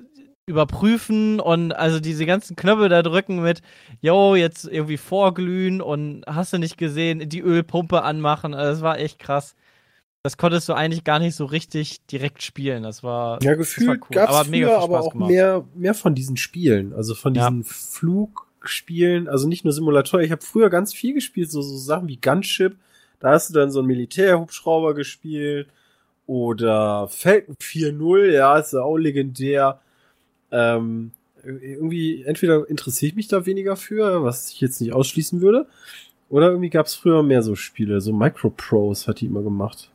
[0.46, 3.62] überprüfen und also diese ganzen Knöpfe da drücken mit,
[4.02, 8.54] yo, jetzt irgendwie vorglühen und hast du nicht gesehen, die Ölpumpe anmachen.
[8.54, 9.56] Also das war echt krass.
[10.24, 12.84] Das konntest du eigentlich gar nicht so richtig direkt spielen.
[12.84, 14.16] Das war, Ja, gefühlt cool.
[14.16, 15.30] gab's aber mega früher viel aber auch gemacht.
[15.30, 16.94] mehr, mehr von diesen Spielen.
[16.94, 17.50] Also von Ja.
[17.50, 21.76] diesen Flug, Spielen, also nicht nur Simulatoren, ich habe früher ganz viel gespielt, so, so
[21.78, 22.78] Sachen wie Gunship.
[23.20, 25.68] Da hast du dann so einen Militärhubschrauber gespielt.
[26.28, 29.82] Oder Falcon 4.0, ja, ist ja auch legendär.
[30.54, 31.12] Ähm,
[31.44, 35.68] irgendwie, entweder interessiere ich mich da weniger für, was ich jetzt nicht ausschließen würde.
[36.30, 39.90] Oder irgendwie gab es früher mehr so Spiele, so Microprose hat die immer gemacht.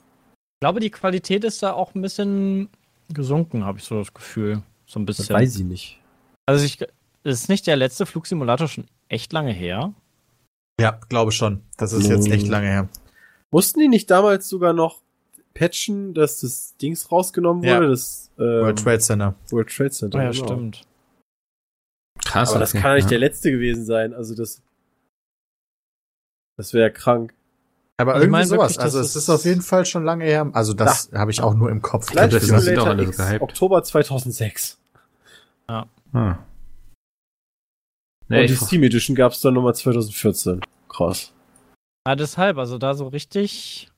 [0.56, 2.68] Ich glaube, die Qualität ist da auch ein bisschen
[3.12, 4.62] gesunken, habe ich so das Gefühl.
[4.86, 5.26] So ein bisschen.
[5.26, 6.00] Das weiß ich nicht.
[6.46, 6.78] Also ich,
[7.24, 9.92] ist nicht der letzte Flugsimulator schon echt lange her?
[10.80, 11.62] Ja, glaube schon.
[11.76, 12.88] Das ist jetzt echt lange her.
[13.50, 15.02] Mussten die nicht damals sogar noch
[15.55, 17.84] patchen, dass das Dings rausgenommen wurde?
[17.84, 17.90] Ja.
[17.90, 19.34] Das ähm, World Trade Center.
[19.51, 20.18] World Trade Center.
[20.18, 20.44] Oh ja, genau.
[20.46, 20.82] stimmt.
[22.24, 22.51] Krass.
[22.51, 22.82] Aber das okay.
[22.82, 23.11] kann ja nicht ja.
[23.11, 24.12] der letzte gewesen sein.
[24.14, 24.62] Also das,
[26.57, 27.34] das wäre krank.
[28.01, 28.70] Aber Also ich irgendwie meine sowas.
[28.72, 30.49] wirklich, also das es ist- ist auf jeden Fall schon lange her.
[30.53, 32.07] Also das habe ich auch nur im Kopf.
[32.07, 33.42] glaub, Flight das sind Simulator auch alle X, gehypt.
[33.42, 34.78] Oktober 2006.
[35.66, 35.86] Ah.
[36.12, 36.38] Und
[38.28, 40.61] Nee, die ich, Steam Edition gab es dann nochmal 2014.
[40.88, 41.32] Krass.
[42.07, 43.88] Ja, deshalb, also da so richtig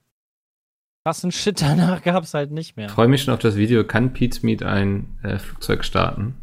[1.05, 2.88] krassen Shit danach gab es halt nicht mehr.
[2.88, 3.84] freue mich schon auf das Video.
[3.84, 6.34] Kann Pete's Meet ein äh, Flugzeug starten?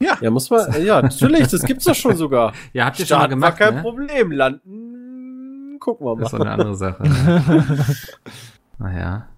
[0.00, 2.52] Ja, muss man, ja, natürlich, das gibt's doch schon sogar.
[2.72, 3.82] Ja, habt ihr schon mal Starten war gemacht, kein ne?
[3.82, 4.32] Problem.
[4.32, 6.40] Landen, gucken wir Das ist mal.
[6.40, 7.04] auch eine andere Sache.
[8.78, 9.28] naja.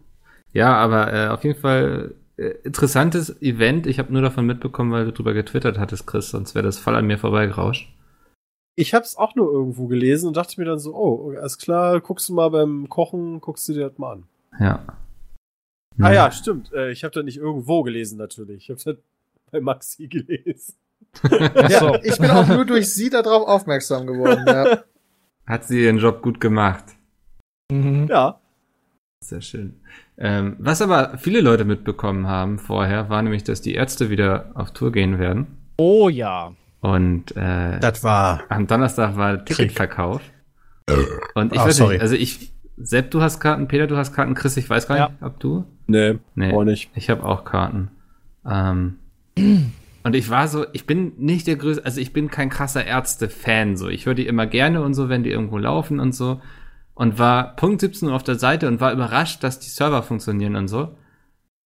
[0.53, 3.87] Ja, aber äh, auf jeden Fall äh, interessantes Event.
[3.87, 6.97] Ich habe nur davon mitbekommen, weil du drüber getwittert hattest, Chris, sonst wäre das voll
[6.97, 7.93] an mir vorbeigerauscht.
[8.81, 12.31] Ich hab's auch nur irgendwo gelesen und dachte mir dann so, oh, alles klar, guckst
[12.31, 14.25] du mal beim Kochen, guckst du dir das mal an.
[14.59, 14.87] Ja.
[16.01, 16.73] Ah ja, stimmt.
[16.73, 18.63] Äh, ich habe das nicht irgendwo gelesen natürlich.
[18.65, 19.05] Ich habe das
[19.51, 20.75] bei Maxi gelesen.
[21.31, 24.45] Ja, ich bin auch nur durch sie darauf aufmerksam geworden.
[24.47, 24.85] Ja.
[25.47, 26.85] Hat sie ihren Job gut gemacht.
[27.71, 28.07] Mhm.
[28.09, 28.41] Ja.
[29.23, 29.81] Sehr schön.
[30.17, 34.73] Ähm, was aber viele Leute mitbekommen haben vorher, war nämlich, dass die Ärzte wieder auf
[34.73, 35.59] Tour gehen werden.
[35.79, 36.55] Oh ja.
[36.81, 38.43] Und äh, Das war.
[38.49, 40.23] am Donnerstag war Ticketverkauf.
[41.35, 41.95] Und ich Ah, weiß sorry.
[41.95, 44.97] nicht, also ich, Sepp, du hast Karten, Peter, du hast Karten, Chris, ich weiß gar
[44.97, 45.09] Ja.
[45.11, 45.65] nicht, ob du?
[45.87, 46.91] Nee, Nee, auch nicht.
[46.95, 47.91] ich habe auch Karten.
[48.49, 48.97] Ähm,
[50.03, 53.77] und ich war so, ich bin nicht der größte, also ich bin kein krasser Ärzte-Fan,
[53.77, 53.89] so.
[53.89, 56.41] Ich höre die immer gerne und so, wenn die irgendwo laufen und so.
[56.95, 60.57] Und war Punkt 17 Uhr auf der Seite und war überrascht, dass die Server funktionieren
[60.57, 60.97] und so.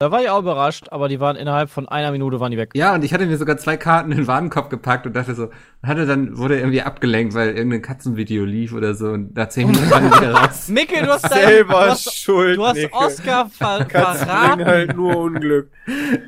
[0.05, 2.73] Da war ich auch überrascht, aber die waren innerhalb von einer Minute waren die weg.
[2.75, 5.49] Ja, und ich hatte mir sogar zwei Karten in den Warenkorb gepackt und dachte so,
[5.83, 9.91] hatte dann, wurde irgendwie abgelenkt, weil irgendein Katzenvideo lief oder so und nach zehn Minuten
[9.91, 10.69] waren die wieder raus.
[10.69, 12.59] Mikkel, du hast dein, du Selber hast, schuld.
[12.59, 12.93] du hast Nicke.
[12.93, 14.65] Oscar ver Katzen verraten.
[14.67, 15.71] halt nur Unglück.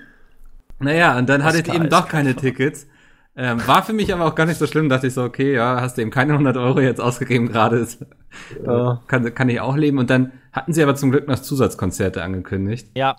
[0.78, 2.86] Naja, und dann hatte ich eben doch keine Tickets.
[3.38, 5.80] Ähm, war für mich aber auch gar nicht so schlimm, dachte ich so, okay, ja,
[5.80, 8.04] hast du eben keine 100 Euro jetzt ausgegeben gerade, ist-
[8.66, 9.02] Ja.
[9.06, 9.98] kann, kann ich auch leben.
[9.98, 12.88] Und dann hatten sie aber zum Glück noch Zusatzkonzerte angekündigt.
[12.94, 13.16] Ja.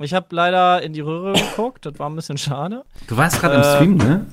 [0.00, 2.84] Ich habe leider in die Röhre geguckt, das war ein bisschen schade.
[3.06, 4.26] Du warst gerade im Äh, Stream, ne?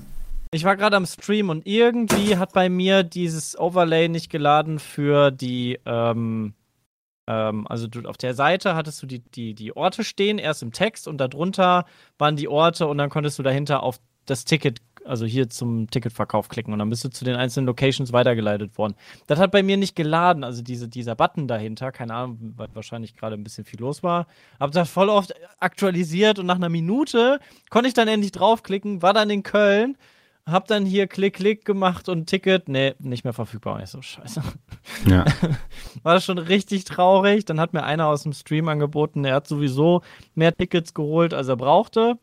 [0.51, 5.31] Ich war gerade am Stream und irgendwie hat bei mir dieses Overlay nicht geladen für
[5.31, 6.53] die, ähm,
[7.27, 10.71] ähm, also du, auf der Seite hattest du die, die, die Orte stehen, erst im
[10.71, 11.85] Text und darunter
[12.19, 16.49] waren die Orte und dann konntest du dahinter auf das Ticket, also hier zum Ticketverkauf
[16.49, 18.95] klicken und dann bist du zu den einzelnen Locations weitergeleitet worden.
[19.27, 23.15] Das hat bei mir nicht geladen, also diese, dieser Button dahinter, keine Ahnung, weil wahrscheinlich
[23.15, 24.27] gerade ein bisschen viel los war.
[24.59, 27.39] Hab das voll oft aktualisiert und nach einer Minute
[27.69, 29.97] konnte ich dann endlich draufklicken, war dann in Köln
[30.45, 33.81] hab dann hier Klick, Klick gemacht und Ticket, nee, nicht mehr verfügbar.
[33.81, 34.41] Ich so, scheiße.
[35.07, 35.25] Ja.
[36.03, 37.45] War das schon richtig traurig.
[37.45, 40.01] Dann hat mir einer aus dem Stream angeboten, er hat sowieso
[40.35, 42.17] mehr Tickets geholt, als er brauchte.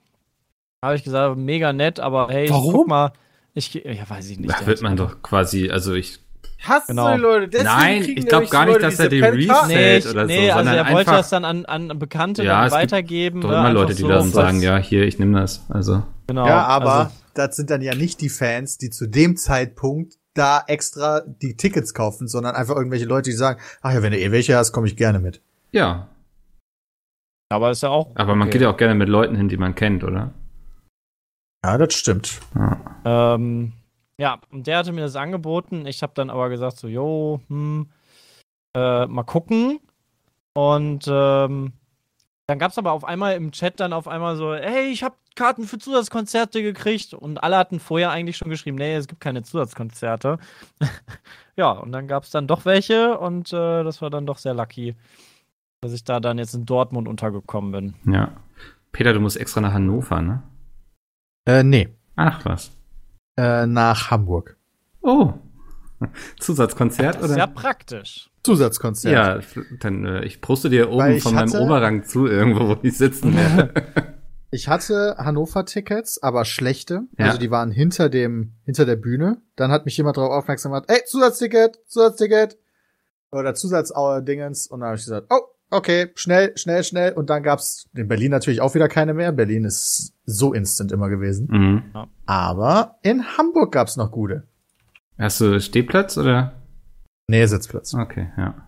[0.82, 2.72] Habe ich gesagt, mega nett, aber hey, ich Warum?
[2.72, 3.12] guck mal.
[3.52, 4.50] Ich, ja, weiß ich nicht.
[4.50, 6.20] Da wird man doch quasi, also ich,
[6.62, 7.04] Hasst Genau.
[7.04, 7.48] solche Leute.
[7.48, 10.08] Deswegen Nein, ich glaub nämlich gar so nicht, Leute dass er die Reset- Nee, ich,
[10.10, 12.66] oder so, nee also sondern er wollte einfach- das dann an, an Bekannte Ja, dann
[12.66, 13.40] es gibt weitergeben.
[13.40, 14.08] doch ne, immer Leute, die so.
[14.08, 15.64] dann sagen, ja, hier, ich nehme das.
[15.70, 19.36] Also, Genau, ja, aber also, das sind dann ja nicht die Fans, die zu dem
[19.38, 24.12] Zeitpunkt da extra die Tickets kaufen, sondern einfach irgendwelche Leute, die sagen, ach ja, wenn
[24.12, 25.40] du eh welche hast, komme ich gerne mit.
[25.72, 26.08] ja.
[27.50, 28.10] aber ist ja auch.
[28.16, 28.58] Aber man okay.
[28.58, 30.32] geht ja auch gerne mit Leuten hin, die man kennt, oder?
[31.64, 32.40] Ja, das stimmt.
[32.54, 33.34] Ja.
[33.34, 33.72] Ähm,
[34.18, 35.86] ja, und der hatte mir das angeboten.
[35.86, 37.88] Ich habe dann aber gesagt, so, jo, hm,
[38.74, 39.80] äh, mal gucken.
[40.52, 41.72] Und ähm,
[42.46, 45.14] dann gab es aber auf einmal im Chat dann auf einmal so, hey, ich habe
[45.36, 47.14] Karten für Zusatzkonzerte gekriegt.
[47.14, 50.38] Und alle hatten vorher eigentlich schon geschrieben, nee, es gibt keine Zusatzkonzerte.
[51.56, 54.54] ja, und dann gab es dann doch welche und äh, das war dann doch sehr
[54.54, 54.96] lucky,
[55.80, 58.12] dass ich da dann jetzt in Dortmund untergekommen bin.
[58.12, 58.32] Ja.
[58.92, 60.42] Peter, du musst extra nach Hannover, ne?
[61.46, 61.88] Äh, nee.
[62.16, 62.70] Ach, was.
[63.36, 64.56] Äh, nach Hamburg.
[65.02, 65.32] Oh.
[66.40, 67.38] Zusatzkonzert, Das ist oder?
[67.38, 68.30] ja praktisch.
[68.42, 69.12] Zusatzkonzert.
[69.12, 69.40] Ja,
[69.80, 73.34] dann, äh, ich poste dir oben von meinem hatte- Oberrang zu irgendwo, wo ich sitzen
[73.36, 73.74] werde.
[74.52, 77.02] Ich hatte Hannover-Tickets, aber schlechte.
[77.16, 77.26] Ja.
[77.26, 79.40] Also die waren hinter dem, hinter der Bühne.
[79.54, 82.58] Dann hat mich jemand darauf aufmerksam gemacht, ey, Zusatzticket, Zusatzticket.
[83.30, 84.66] Oder Zusatzdingens.
[84.66, 87.12] Und dann habe ich gesagt, oh, okay, schnell, schnell, schnell.
[87.12, 89.32] Und dann gab's in Berlin natürlich auch wieder keine mehr.
[89.32, 91.48] Berlin ist so instant immer gewesen.
[91.50, 92.06] Mhm.
[92.26, 94.46] Aber in Hamburg gab's noch gute.
[95.18, 96.54] Hast du Stehplatz oder?
[97.28, 97.94] Nee, Sitzplatz.
[97.94, 98.66] Okay, ja.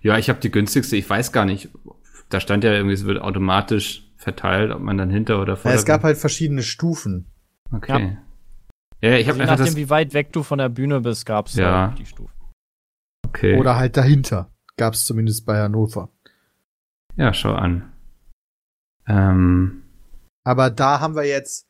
[0.00, 1.70] Ja, ich habe die günstigste, ich weiß gar nicht.
[2.28, 5.70] Da stand ja irgendwie, es wird automatisch verteilt, ob man dann hinter oder vor.
[5.70, 7.26] Ja, es gab halt verschiedene Stufen.
[7.72, 8.18] Okay.
[9.00, 9.76] Ja, ich habe Je einfach nachdem, das.
[9.76, 11.94] wie weit weg du von der Bühne bist, gab's Ja.
[11.98, 12.32] die Stufe.
[13.26, 13.58] Okay.
[13.58, 14.50] Oder halt dahinter.
[14.76, 16.10] Gab's zumindest bei Hannover.
[17.18, 17.92] Ja, schau an.
[19.06, 19.82] Ähm,
[20.44, 21.66] Aber da haben wir jetzt,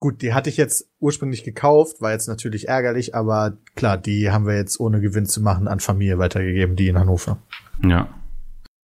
[0.00, 4.46] gut, die hatte ich jetzt ursprünglich gekauft, war jetzt natürlich ärgerlich, aber klar, die haben
[4.46, 7.38] wir jetzt ohne Gewinn zu machen an Familie weitergegeben, die in Hannover.
[7.82, 8.08] ja.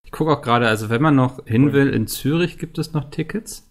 [0.03, 3.11] Ich gucke auch gerade, also wenn man noch hin will, in Zürich gibt es noch
[3.11, 3.71] Tickets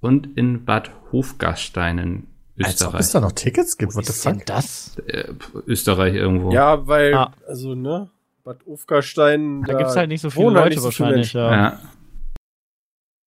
[0.00, 2.26] und in Bad Hofgastein in
[2.62, 3.00] Als ob Österreich.
[3.00, 4.46] es da noch Tickets gibt, what the ist denn fuck?
[4.46, 4.96] das?
[5.06, 5.34] Äh,
[5.66, 6.50] Österreich irgendwo.
[6.50, 7.34] Ja, weil, Ah.
[7.46, 8.08] also, ne,
[8.50, 9.62] Bad Ufgerstein.
[9.62, 11.52] Da gibt's halt nicht so viele halt Leute so wahrscheinlich, ja.
[11.52, 11.80] Ja.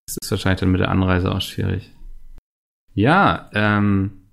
[0.06, 1.90] Das ist wahrscheinlich dann mit der Anreise auch schwierig.
[2.92, 4.28] Ja, ähm,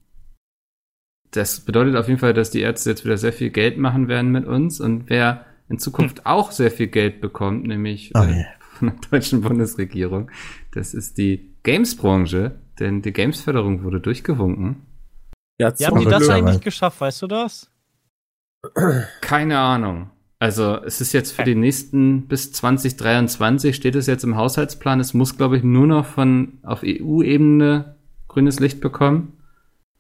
[1.32, 4.34] das bedeutet auf jeden Fall, dass die Ärzte jetzt wieder sehr viel Geld machen werden
[4.34, 8.46] mit uns und wer in Zukunft auch sehr viel Geld bekommt, nämlich Oh äh, je.
[8.60, 10.30] von der deutschen Bundesregierung,
[10.74, 14.86] das ist die Games-Branche, denn die Games-Förderung wurde durchgewunken.
[15.58, 17.72] Ja, Wie haben die das eigentlich geschafft, weißt du das?
[19.22, 20.12] Keine Ahnung.
[20.42, 25.00] Also es ist jetzt für die nächsten bis 2023 steht es jetzt im Haushaltsplan.
[25.00, 27.96] Es muss, glaube ich, nur noch von auf EU-Ebene
[28.28, 29.38] grünes Licht bekommen.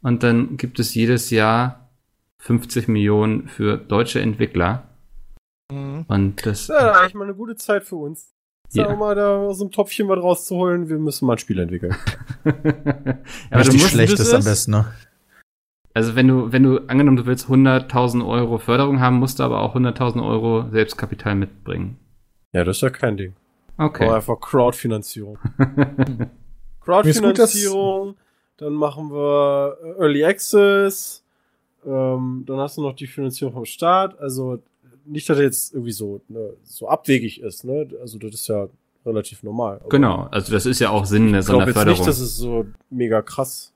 [0.01, 1.91] Und dann gibt es jedes Jahr
[2.39, 4.89] 50 Millionen für deutsche Entwickler.
[5.71, 6.05] Mhm.
[6.07, 8.33] Und das, ja eigentlich mal eine gute Zeit für uns.
[8.71, 8.85] Ja.
[8.85, 10.89] Sagen wir mal, da aus dem Topfchen was rauszuholen.
[10.89, 11.95] Wir müssen mal ein Spiel entwickeln.
[12.43, 14.91] aber du Richtig musst, schlecht das ist am besten, ne?
[15.93, 19.61] Also wenn du, wenn du, angenommen, du willst 100.000 Euro Förderung haben, musst du aber
[19.61, 21.97] auch 100.000 Euro Selbstkapital mitbringen.
[22.53, 23.33] Ja, das ist ja kein Ding.
[23.77, 24.05] Okay.
[24.05, 25.37] Aber einfach Crowdfinanzierung.
[26.81, 28.15] Crowdfinanzierung,
[28.57, 31.23] dann machen wir äh, Early Access,
[31.85, 34.19] ähm, dann hast du noch die Finanzierung vom Staat.
[34.19, 34.59] Also
[35.05, 37.87] nicht, dass er jetzt irgendwie so, ne, so abwegig ist, ne?
[38.01, 38.67] Also das ist ja
[39.05, 39.81] relativ normal.
[39.89, 42.37] Genau, also das ist ja auch Sinn Ich glaube einer jetzt Förderung, nicht, dass es
[42.37, 43.70] so mega krass.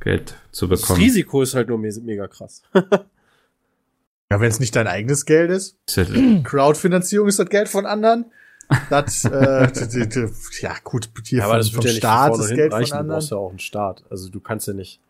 [0.00, 1.00] Geld zu Das bekommen.
[1.00, 2.62] Risiko ist halt nur me- mega krass.
[4.30, 5.78] Ja, wenn es nicht dein eigenes Geld ist.
[5.86, 8.26] Ist ja- Crowdfinanzierung ist das Geld von anderen.
[8.90, 9.30] Das, äh,
[10.60, 12.90] ja, gut, hier aber vom, das vom ja nicht Staat ist Geld hinten von reichen.
[12.90, 13.28] Du brauchst anderen.
[13.30, 14.04] ja auch einen Staat.
[14.10, 15.00] Also du kannst ja nicht.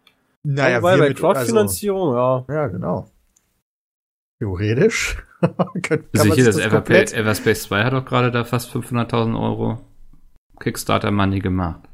[0.45, 2.36] Naja, Wobei wir bei mit- Crowdfinanzierung, ja.
[2.36, 3.11] Also, ja, genau.
[4.39, 5.16] Theoretisch.
[5.41, 8.70] kann, kann Also man hier sich das, das Everspace 2 hat auch gerade da fast
[8.74, 9.80] 500.000 Euro
[10.61, 11.88] Kickstarter Money gemacht.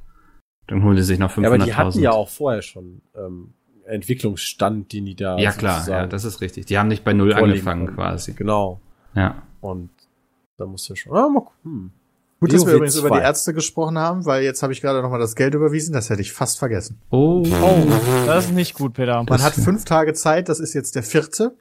[0.67, 1.43] Dann holen die sich noch 500.000.
[1.43, 3.53] Ja, aber die hatten ja auch vorher schon ähm,
[3.87, 6.67] Entwicklungsstand, den die da Ja klar, ja, das ist richtig.
[6.67, 8.01] Die haben nicht bei Null angefangen konnten.
[8.01, 8.33] quasi.
[8.33, 8.81] Genau.
[9.15, 9.43] Ja.
[9.61, 9.91] Und
[10.57, 11.15] da muss ja schon.
[11.17, 11.91] Ah, mal, hm.
[12.41, 13.17] Gut, dass wir übrigens über 2.
[13.17, 16.21] die Ärzte gesprochen haben, weil jetzt habe ich gerade nochmal das Geld überwiesen, das hätte
[16.21, 16.99] ich fast vergessen.
[17.11, 17.43] Oh.
[17.63, 17.87] Oh,
[18.27, 19.15] das ist nicht gut, Peter.
[19.17, 21.57] Man Das- hat fünf Tage Zeit, das ist jetzt der vierte.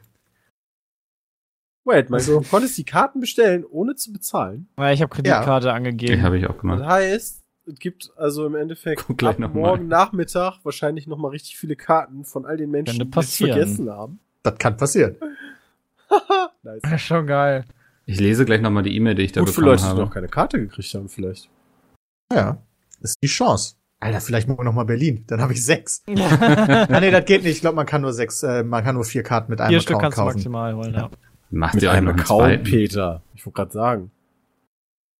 [1.85, 4.67] Wait, man, Also- du konntest die Karten bestellen, ohne zu bezahlen.
[4.77, 6.21] Ja, ich habe Kreditkarte Die angegeben.
[6.21, 6.83] habe ich auch Das gemacht.
[6.85, 9.61] heißt, es gibt also im Endeffekt Guck gleich ab noch mal.
[9.61, 13.89] morgen Nachmittag wahrscheinlich noch mal richtig viele Karten von all den Menschen, die es vergessen
[13.89, 14.19] haben.
[14.43, 15.15] Das kann passieren.
[16.63, 16.81] nice.
[16.81, 17.65] Das ist schon geil.
[18.05, 20.01] Ich lese gleich nochmal die E-Mail, die ich da Gut für bekommen Leute, die habe.
[20.01, 21.49] noch keine Karte gekriegt haben, vielleicht.
[22.33, 22.57] Ja,
[23.01, 23.75] das ist die Chance.
[24.01, 26.03] Alter, vielleicht nur noch mal Berlin, dann habe ich sechs.
[26.09, 27.55] ah nee, das geht nicht.
[27.55, 29.79] Ich glaube, man kann nur sechs, äh, man kann nur vier Karten mit einem Vier
[29.79, 30.35] Stück kannst du kaufen.
[30.35, 31.09] maximal holen, ja.
[31.51, 32.63] Macht Mit ihr auch einem noch einen Account, zweiten?
[32.63, 33.21] Peter.
[33.35, 34.11] Ich wollte gerade sagen.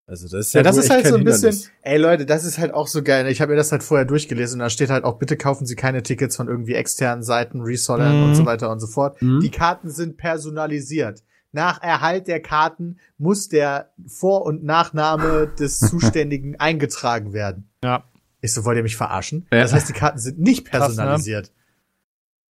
[0.06, 1.72] Also das ist ja, Ja, das ist halt kein so ein bisschen, Hindernis.
[1.82, 3.26] ey Leute, das ist halt auch so geil.
[3.28, 5.76] Ich habe mir das halt vorher durchgelesen und da steht halt auch, bitte kaufen Sie
[5.76, 8.24] keine Tickets von irgendwie externen Seiten, Resellern Mhm.
[8.30, 9.22] und so weiter und so fort.
[9.22, 9.40] Mhm.
[9.40, 11.24] Die Karten sind personalisiert.
[11.54, 17.70] Nach Erhalt der Karten muss der Vor- und Nachname des Zuständigen eingetragen werden.
[17.84, 18.04] Ja.
[18.42, 19.48] Ich so, wollt ihr mich verarschen?
[19.54, 19.62] Ja.
[19.62, 21.44] Das heißt, die Karten sind nicht Krass, ne?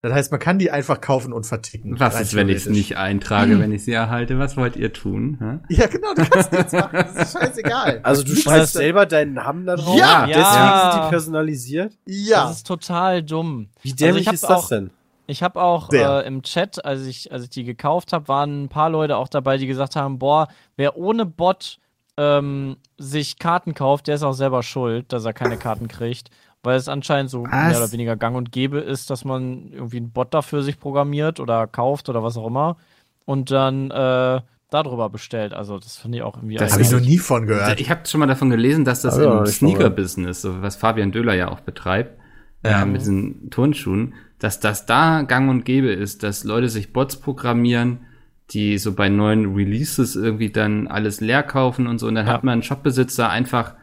[0.03, 2.01] Das heißt, man kann die einfach kaufen und verticken.
[2.01, 4.37] Was ist, wenn ich es nicht eintrage, wenn ich sie erhalte?
[4.39, 5.39] Was wollt ihr tun?
[5.41, 5.75] Hä?
[5.77, 6.91] Ja, genau, du kannst nichts machen.
[6.93, 8.01] Das ist scheißegal.
[8.03, 9.97] Also du schreibst selber deinen Namen da drauf?
[9.97, 10.27] Ja.
[10.27, 10.91] Deswegen Ja.
[10.93, 11.93] sind die personalisiert?
[12.05, 12.45] Ja.
[12.47, 13.69] Das ist total dumm.
[13.83, 14.91] Wie dämlich hab ist das auch- denn?
[15.29, 18.69] Ich habe auch äh, im Chat, als ich, als ich die gekauft habe, waren ein
[18.69, 21.79] paar Leute auch dabei, die gesagt haben, boah, wer ohne Bot
[22.19, 26.29] ähm, sich Karten kauft, der ist auch selber schuld, dass er keine Karten kriegt.
[26.63, 27.77] Weil es anscheinend so mehr Was?
[27.79, 31.67] oder weniger gang und gäbe ist, dass man irgendwie einen Bot dafür sich programmiert oder
[31.67, 32.77] kauft oder was auch immer.
[33.25, 34.41] Und dann äh,
[34.71, 35.55] darüber bestellt.
[35.55, 36.57] Also das finde ich auch irgendwie.
[36.57, 37.81] Das Habe ich noch nie von gehört.
[37.81, 41.35] Ich habe schon mal davon gelesen, dass das auch im Sneaker-Business, so was Fabian Döhler
[41.35, 42.19] ja auch betreibt,
[42.65, 42.83] Ja.
[42.83, 47.17] äh, mit diesen Turnschuhen, dass das da gang und gäbe ist, dass Leute sich Bots
[47.17, 48.07] programmieren,
[48.51, 52.07] die so bei neuen Releases irgendwie dann alles leer kaufen und so.
[52.07, 52.33] Und dann Ja.
[52.35, 53.75] hat man einen Shopbesitzer einfach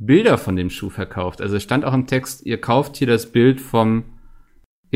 [0.00, 1.40] Bilder von dem Schuh verkauft.
[1.40, 4.04] Also es stand auch im Text, ihr kauft hier das Bild vom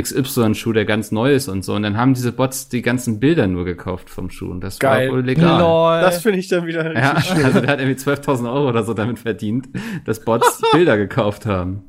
[0.00, 1.74] XY-Schuh, der ganz neu ist und so.
[1.74, 4.50] Und dann haben diese Bots die ganzen Bilder nur gekauft vom Schuh.
[4.50, 5.08] Und das Geil.
[5.08, 5.60] war wohl legal.
[5.60, 6.00] Lol.
[6.00, 7.44] Das finde ich dann wieder Ja, schön.
[7.44, 9.68] also der hat irgendwie 12.000 Euro oder so damit verdient,
[10.04, 11.84] dass Bots Bilder gekauft haben.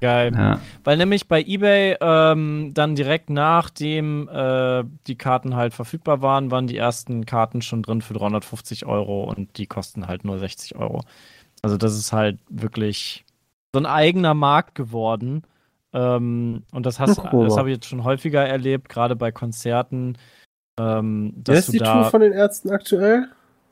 [0.00, 0.32] Geil.
[0.32, 0.60] Ja.
[0.84, 6.68] Weil nämlich bei eBay ähm, dann direkt nachdem äh, die Karten halt verfügbar waren, waren
[6.68, 11.00] die ersten Karten schon drin für 350 Euro und die kosten halt nur 60 Euro.
[11.62, 13.24] Also das ist halt wirklich
[13.74, 15.42] so ein eigener Markt geworden.
[15.92, 17.50] Ähm, und das hast, das mal.
[17.56, 20.16] habe ich jetzt schon häufiger erlebt, gerade bei Konzerten,
[20.78, 23.28] ähm, Wer dass ist du die da, Tour von den Ärzten aktuell?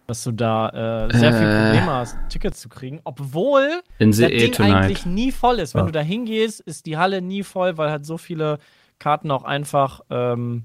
[0.09, 1.65] dass du da äh, sehr viel Äh.
[1.65, 4.75] Probleme hast, Tickets zu kriegen, obwohl das E Ding Tonight.
[4.85, 5.75] eigentlich nie voll ist.
[5.75, 5.87] Wenn Ja.
[5.87, 8.59] du da hingehst, ist die Halle nie voll, weil halt so viele
[9.01, 10.63] Karten auch einfach ähm,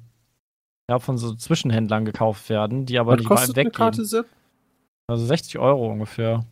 [0.89, 4.07] ja, von so Zwischenhändlern gekauft werden, die aber Was nicht kostet weit eine Karte, weggehen.
[4.09, 4.25] Sepp?
[5.07, 6.45] Also 60 Euro ungefähr.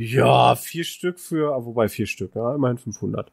[0.00, 3.30] Ja, vier Stück für, ah, wobei vier Stück, ja, immerhin 500.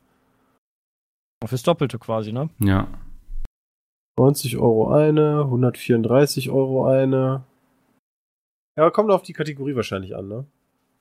[1.46, 2.50] Fürs Doppelte quasi, ne?
[2.60, 2.88] Ja.
[4.20, 7.44] 90 Euro eine, 134 Euro eine.
[8.78, 10.46] Ja, kommt auf die Kategorie wahrscheinlich an, ne?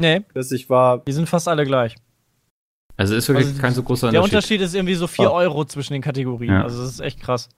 [0.01, 1.95] Nee, Das ich war, die sind fast alle gleich.
[2.97, 4.35] Also ist wirklich Also kein so großer Der Unterschied.
[4.37, 5.33] Unterschied ist irgendwie so 4 Ah.
[5.33, 6.53] Euro zwischen den Kategorien.
[6.55, 6.63] Ja.
[6.63, 7.49] Also das ist echt krass.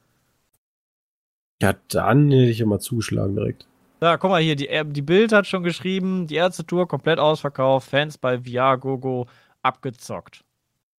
[1.63, 3.69] ja, dann hätte ich immer zugeschlagen direkt.
[4.03, 8.19] Ja, guck mal hier, die, die Bild hat schon geschrieben, die Ärzte-Tour komplett ausverkauft, Fans
[8.19, 9.27] bei VR Gogo
[9.63, 10.45] abgezockt.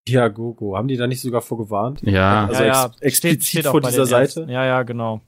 [0.09, 0.77] Ja, Gogo.
[0.77, 2.01] Haben die da nicht sogar vorgewarnt?
[2.03, 4.23] Ja, Also ex- explizit vor bei dieser den Seite?
[4.41, 4.49] Ärzten.
[4.49, 5.21] Ja, ja, genau.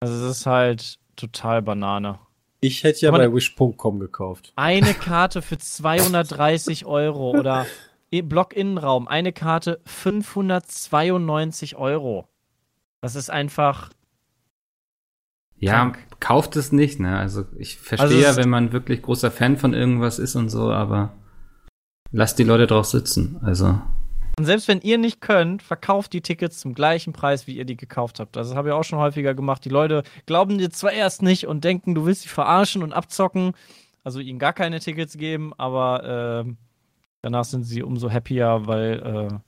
[0.00, 2.18] Also es ist halt total Banane.
[2.60, 4.52] Ich hätte ja bei Wish.com gekauft.
[4.56, 7.66] Eine Karte für 230 Euro oder
[8.12, 12.26] i- Block-Innenraum, eine Karte 592 Euro.
[13.02, 13.90] Das ist einfach.
[15.66, 17.16] Ja, kauft es nicht, ne?
[17.16, 21.12] Also ich verstehe Also wenn man wirklich großer Fan von irgendwas ist und so, aber
[22.10, 23.38] lasst die Leute drauf sitzen.
[23.42, 23.78] Also
[24.38, 27.76] Und selbst wenn ihr nicht könnt, verkauft die Tickets zum gleichen Preis, wie ihr die
[27.76, 28.36] gekauft habt.
[28.36, 29.64] Das habe ich auch schon häufiger gemacht.
[29.64, 33.52] Die Leute glauben dir zwar erst nicht und denken, du willst sie verarschen und abzocken,
[34.04, 36.56] also ihnen gar keine Tickets geben, aber ähm,
[37.22, 39.02] danach sind sie umso happier, weil
[39.32, 39.38] äh,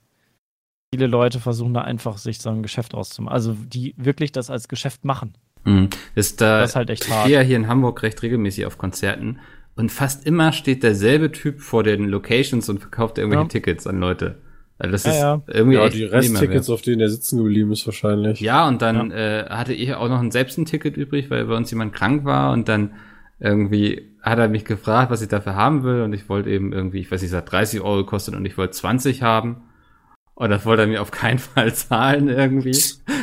[0.93, 3.33] viele Leute versuchen da einfach sich so ein Geschäft auszumachen.
[3.33, 5.33] Also die wirklich das als Geschäft machen.
[5.69, 7.27] Mh, ist da Das ist halt echt ich hart.
[7.27, 9.39] gehe ja hier in Hamburg recht regelmäßig auf Konzerten
[9.75, 13.47] und fast immer steht derselbe Typ vor den Locations und verkauft irgendwelche Ja.
[13.49, 14.35] Tickets an Leute.
[14.77, 15.41] Also das Ja, ist ja.
[15.47, 16.03] irgendwie Ja, echt die.
[16.05, 18.39] Resttickets, auf denen er sitzen geblieben ist, wahrscheinlich.
[18.39, 21.55] Ja, und dann äh, hatte ich auch noch ein, selbst ein Ticket übrig, weil bei
[21.55, 22.91] uns jemand krank war und dann
[23.39, 26.99] irgendwie hat er mich gefragt, was ich dafür haben will und ich wollte eben irgendwie,
[26.99, 29.57] ich weiß nicht, es hat 30 Euro gekostet und ich wollte 20 haben
[30.39, 32.77] und das wollte er mir auf keinen Fall zahlen irgendwie.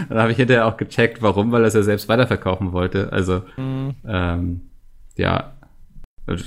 [0.09, 3.12] Dann habe ich hinterher auch gecheckt, warum, weil er es ja selbst weiterverkaufen wollte.
[3.12, 3.95] Also, Mhm.
[4.07, 4.61] ähm,
[5.17, 5.53] ja,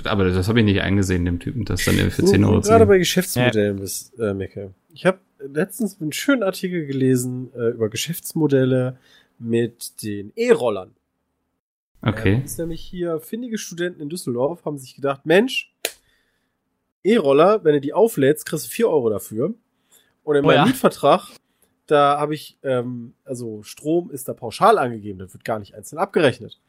[0.06, 2.62] aber das habe ich nicht eingesehen, dem Typen, das dann irgendwie für 10 Wo Euro
[2.62, 4.74] zu gerade bei Geschäftsmodellen bist, äh, Mecke.
[4.94, 8.98] Ich habe letztens einen schönen Artikel gelesen äh, über Geschäftsmodelle
[9.40, 10.92] mit den E-Rollern.
[12.02, 12.34] Okay.
[12.36, 15.74] Ähm, ist nämlich hier findige Studenten in Düsseldorf haben sich gedacht, Mensch,
[17.04, 19.54] E-Roller, wenn du die auflädst, kriegst du 4 Euro dafür.
[20.30, 20.66] Und in Oh meinem ja.
[20.68, 21.28] Mietvertrag,
[21.88, 25.98] da habe ich, ähm, also Strom ist da pauschal angegeben, das wird gar nicht einzeln
[25.98, 26.60] abgerechnet.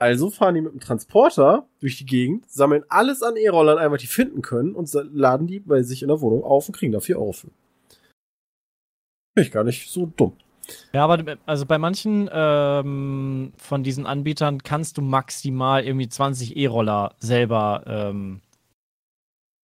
[0.00, 4.08] Also fahren die mit dem Transporter durch die Gegend, sammeln alles an E-Rollern einfach, die
[4.08, 7.16] finden können und laden die bei sich in der Wohnung auf und kriegen da 4
[7.16, 7.46] Euro für.
[9.36, 10.32] Finde ich gar nicht so dumm.
[10.92, 17.14] Ja, aber also bei manchen ähm, von diesen Anbietern kannst du maximal irgendwie 20 E-Roller
[17.20, 18.40] selber ähm,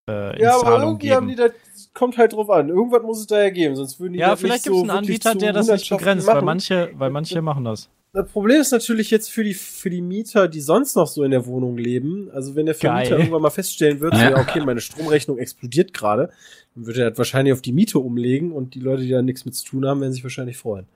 [0.09, 1.49] äh, in Ja, aber Zahlung irgendwie haben geben.
[1.49, 1.59] die da,
[1.95, 2.69] kommt halt drauf an.
[2.69, 4.83] Irgendwas muss es da ja geben, sonst würden die ja, vielleicht nicht gibt es so
[4.83, 6.45] einen Anbieter, der das nicht begrenzt, weil machen.
[6.47, 7.89] manche, weil manche machen das.
[8.15, 11.31] Das Problem ist natürlich jetzt für die, für die Mieter, die sonst noch so in
[11.31, 12.31] der Wohnung leben.
[12.35, 13.21] Also wenn der Vermieter Geil.
[13.21, 14.37] irgendwann mal feststellen wird, so, Ja.
[14.39, 16.31] okay, meine Stromrechnung explodiert gerade,
[16.75, 19.47] dann wird er das wahrscheinlich auf die Miete umlegen und die Leute, die da nichts
[19.47, 20.87] mit zu tun haben, werden sich wahrscheinlich freuen.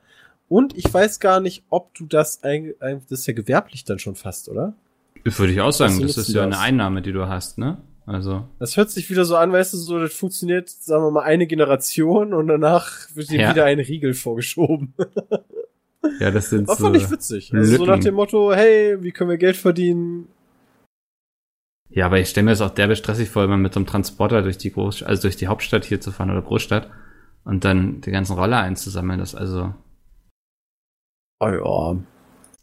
[0.48, 4.14] Und ich weiß gar nicht, ob du das ein das ist ja gewerblich dann schon
[4.14, 4.74] fast, oder?
[5.24, 6.54] Würde ich auch sagen, das ist ja das?
[6.54, 7.78] eine Einnahme, die du hast, ne?
[8.06, 11.24] Also, Das hört sich wieder so an, weißt du, so, das funktioniert, sagen wir mal,
[11.24, 13.50] eine Generation und danach wird dir Ja.
[13.50, 14.94] wieder ein Riegel vorgeschoben.
[16.20, 16.84] ja, das sind Das so.
[16.84, 17.52] fand ich witzig.
[17.52, 20.28] Also so nach dem Motto, hey, wie können wir Geld verdienen?
[21.88, 24.42] Ja, aber ich stelle mir das auch derbe stressig vor, immer mit so einem Transporter
[24.42, 26.88] durch die Groß also durch die Hauptstadt hier zu fahren oder Großstadt
[27.44, 29.18] und dann die ganzen Roller einzusammeln.
[29.18, 29.74] Das also,
[31.40, 31.96] Oh ja.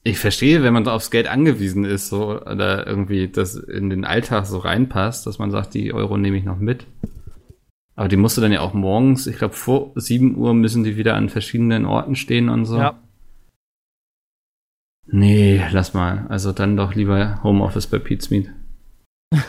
[0.04, 4.46] Ich verstehe, wenn man aufs Geld angewiesen ist, so, oder irgendwie das in den Alltag
[4.46, 6.86] so reinpasst, dass man sagt, die Euro nehme ich noch mit.
[7.96, 10.98] Aber die musst du dann ja auch morgens, ich glaube, vor 7 Uhr müssen die
[10.98, 12.78] wieder an verschiedenen Orten stehen und so.
[12.78, 13.00] Ja.
[15.06, 16.26] Nee, lass mal.
[16.30, 18.50] Also dann doch lieber Homeoffice bei Pete's Meat.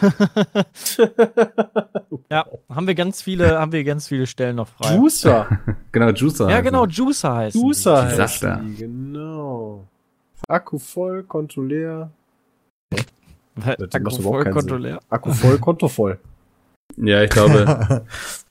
[2.30, 4.94] ja, haben wir ganz viele, haben wir ganz viele Stellen noch frei.
[4.96, 5.58] Juicer.
[5.92, 6.50] Genau, Juicer.
[6.50, 6.86] Ja, genau.
[6.86, 7.54] Juicer heißt.
[7.54, 8.44] Juicer heißt
[8.76, 9.86] genau.
[10.48, 12.10] Akku voll, Konto leer.
[13.56, 15.00] Akku voll, Konto leer.
[15.08, 16.18] Akku voll, Konto voll.
[16.96, 18.04] Ja, ich glaube,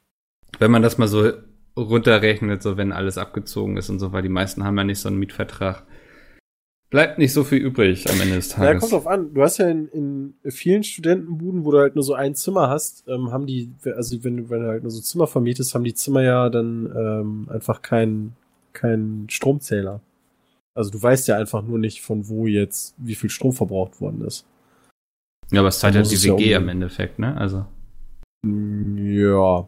[0.59, 1.31] wenn man das mal so
[1.77, 5.07] runterrechnet, so wenn alles abgezogen ist und so, weil die meisten haben ja nicht so
[5.07, 5.83] einen Mietvertrag,
[6.89, 8.81] bleibt nicht so viel übrig am Ende des Ja, Tages.
[8.81, 9.33] kommt drauf an.
[9.33, 9.87] Du hast ja in,
[10.43, 14.21] in vielen Studentenbuden, wo du halt nur so ein Zimmer hast, ähm, haben die, also
[14.23, 17.47] wenn du, wenn du halt nur so Zimmer vermietest, haben die Zimmer ja dann ähm,
[17.49, 18.35] einfach keinen
[18.73, 20.01] keinen Stromzähler.
[20.76, 24.21] Also du weißt ja einfach nur nicht, von wo jetzt wie viel Strom verbraucht worden
[24.21, 24.45] ist.
[25.51, 27.38] ja, aber es ja muss die ja WG um- am Endeffekt, ne?
[27.38, 27.65] Also,
[28.45, 29.67] Ja.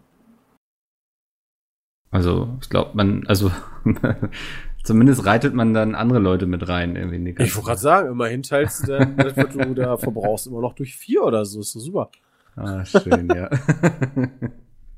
[2.11, 3.51] also ich glaube, man, also
[4.83, 7.35] zumindest reitet man dann andere Leute mit rein irgendwie.
[7.43, 10.73] Ich wollte gerade sagen, immerhin teilst du dann, das, was du da verbrauchst, immer noch
[10.73, 11.59] durch vier oder so.
[11.59, 12.09] Ist doch super.
[12.55, 13.49] Ah, schön, ja.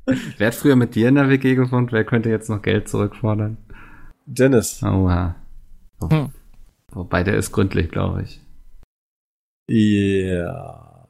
[0.38, 1.91] Wer hat früher mit dir in der WG gewohnt?
[1.91, 3.58] Wer könnte jetzt noch Geld zurückfordern?
[4.26, 4.82] Dennis.
[4.84, 5.36] Oha.
[6.00, 6.30] Wo, Hm.
[6.91, 8.41] Wobei der ist gründlich, glaube ich.
[9.70, 11.08] Ja.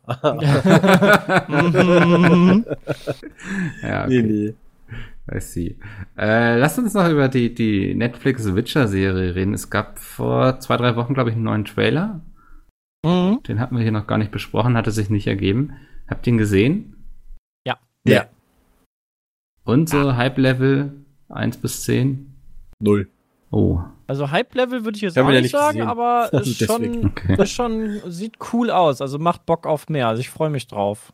[1.47, 2.65] Mhm.
[3.81, 4.21] Ja, Nee, okay.
[4.23, 4.55] nee.
[5.29, 5.75] I see.
[6.17, 9.53] Äh, lass uns noch über die, die Netflix Witcher-Serie reden.
[9.53, 12.21] Es gab vor zwei, drei Wochen, glaube ich, einen neuen Trailer.
[13.05, 13.43] Mhm.
[13.43, 15.73] Den hatten wir hier noch gar nicht besprochen, hatte sich nicht ergeben.
[16.07, 16.95] Habt ihr ihn gesehen?
[17.65, 17.77] Ja.
[18.05, 18.27] Ja.
[19.65, 20.93] Und so Hype-Level
[21.27, 22.33] 1 bis 10?
[22.79, 23.09] Null.
[23.51, 25.89] Oh, Also Hype-Level würde ich jetzt Ich auch nicht sagen, gesehen.
[25.89, 27.41] aber Also ist schon, okay.
[27.43, 29.01] ist schon, sieht cool aus.
[29.01, 30.07] Also macht Bock auf mehr.
[30.07, 31.11] Also ich freue mich drauf.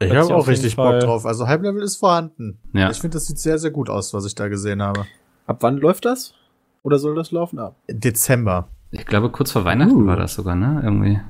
[0.00, 1.24] Ich habe auch richtig Fall- Bock drauf.
[1.26, 2.58] Also Hype Level ist vorhanden.
[2.74, 2.90] Ja.
[2.90, 5.06] Ich finde, das sieht sehr, sehr gut aus, was ich da gesehen habe.
[5.46, 6.34] Ab wann läuft das?
[6.82, 7.60] Oder soll das laufen?
[7.60, 7.76] Ab.
[7.88, 8.68] Dezember.
[8.90, 10.06] Ich glaube, kurz vor Weihnachten Uh.
[10.06, 10.80] war das sogar, ne?
[10.82, 11.20] Irgendwie.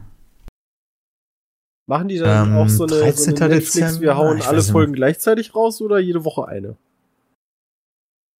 [1.86, 3.36] Machen die dann Ähm, auch so eine, so 13.
[3.36, 4.00] eine Netflix, Dezember?
[4.00, 6.76] wir hauen Ich alle weiß nicht Folgen gleichzeitig raus oder jede Woche eine?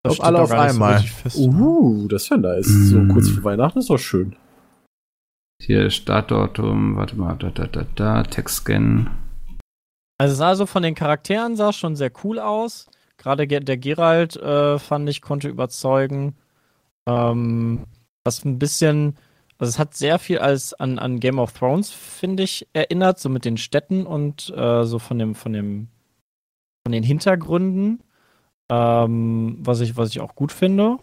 [0.05, 0.95] Ob steht alle auf einmal.
[0.95, 1.39] richtig fest.
[1.39, 2.69] Uh, das wäre nice.
[2.69, 2.87] Mm.
[2.87, 4.37] So kurz vor Weihnachten ist doch schön.
[5.61, 9.11] Hier Startdatum, warte mal, da, da, da, da, Textscan.
[10.19, 12.87] Also es sah so von den Charakteren sah schon sehr cool aus.
[13.17, 16.35] Gerade Ge- der Geralt äh, fand ich konnte überzeugen.
[17.07, 17.85] Ähm,
[18.25, 19.17] was ein bisschen,
[19.59, 23.29] also es hat sehr viel als an, an Game of Thrones finde ich erinnert, so
[23.29, 25.89] mit den Städten und äh, so von dem von dem
[26.85, 28.03] von den Hintergründen,
[28.73, 30.99] ähm, was ich was ich auch gut finde.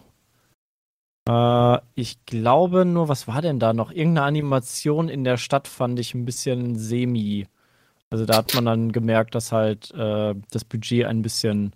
[1.29, 3.91] Äh, ich glaube nur, was war denn da noch?
[3.91, 7.47] Irgendeine Animation in der Stadt fand ich ein bisschen semi.
[8.09, 11.73] Also da hat man dann gemerkt, dass halt äh, das Budget ein bisschen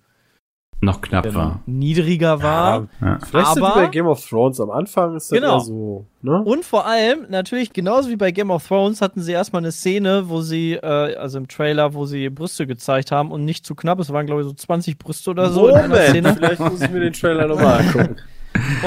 [0.83, 1.61] Noch knapp war.
[1.65, 2.87] niedriger war.
[3.01, 3.19] Ja.
[3.25, 5.53] Vielleicht sind Aber- wir bei Game of Thrones am Anfang ist das Genau.
[5.55, 6.41] eher so, ne?
[6.43, 10.29] Und vor allem, natürlich, genauso wie bei Game of Thrones, hatten sie erstmal eine Szene,
[10.29, 13.99] wo sie, äh, also im Trailer, wo sie Brüste gezeigt haben und nicht zu knapp.
[13.99, 16.35] Es waren, glaube ich, so 20 Brüste oder so in einer Moment, Szene.
[16.35, 18.15] vielleicht muss ich mir den Trailer nochmal angucken.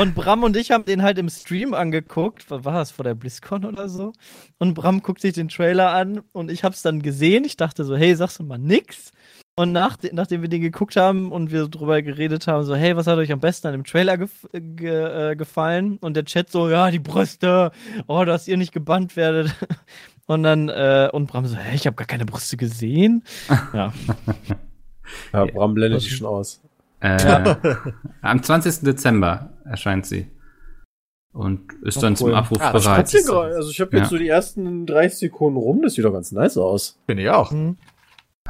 [0.00, 2.48] Und Bram und ich haben den halt im Stream angeguckt.
[2.52, 4.12] Was war das, vor der BlizzCon oder so?
[4.60, 7.44] Und Bram guckt sich den Trailer an und ich hab's dann gesehen.
[7.44, 9.10] Ich dachte so, hey, sagst du mal nix?
[9.58, 13.06] Und nach, nachdem wir den geguckt haben und wir drüber geredet haben, so, hey, was
[13.06, 15.96] hat euch am besten an dem Trailer gef ge äh, gefallen?
[16.02, 17.72] Und der Chat so, ja, die Brüste,
[18.06, 19.54] oh, dass ihr nicht gebannt werdet.
[20.28, 23.22] Und dann, äh, und Bram so, hey, ich habe gar keine Brüste gesehen.
[23.72, 23.92] Ja.
[25.32, 26.60] Ja, Bram blendet die schon aus.
[26.98, 27.54] Äh,
[28.22, 28.80] am 20.
[28.80, 30.26] Dezember erscheint sie.
[31.32, 32.34] Und ist dann zum cool.
[32.34, 33.08] Abruf Ah, bereit.
[33.12, 33.54] gerade.
[33.54, 34.10] Also ich habe jetzt Ja.
[34.10, 36.98] so die ersten 30 Sekunden rum, das sieht doch ganz nice aus.
[37.06, 37.52] Finde ich auch.
[37.52, 37.76] Hm.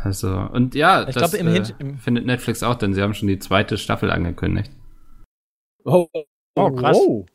[0.07, 3.29] Also, und ja, Ich das glaube, im äh, findet Netflix auch, denn sie haben schon
[3.29, 4.71] die zweite Staffel angekündigt.
[5.85, 6.07] Oh,
[6.59, 6.97] Oh, krass.
[6.97, 7.27] wow.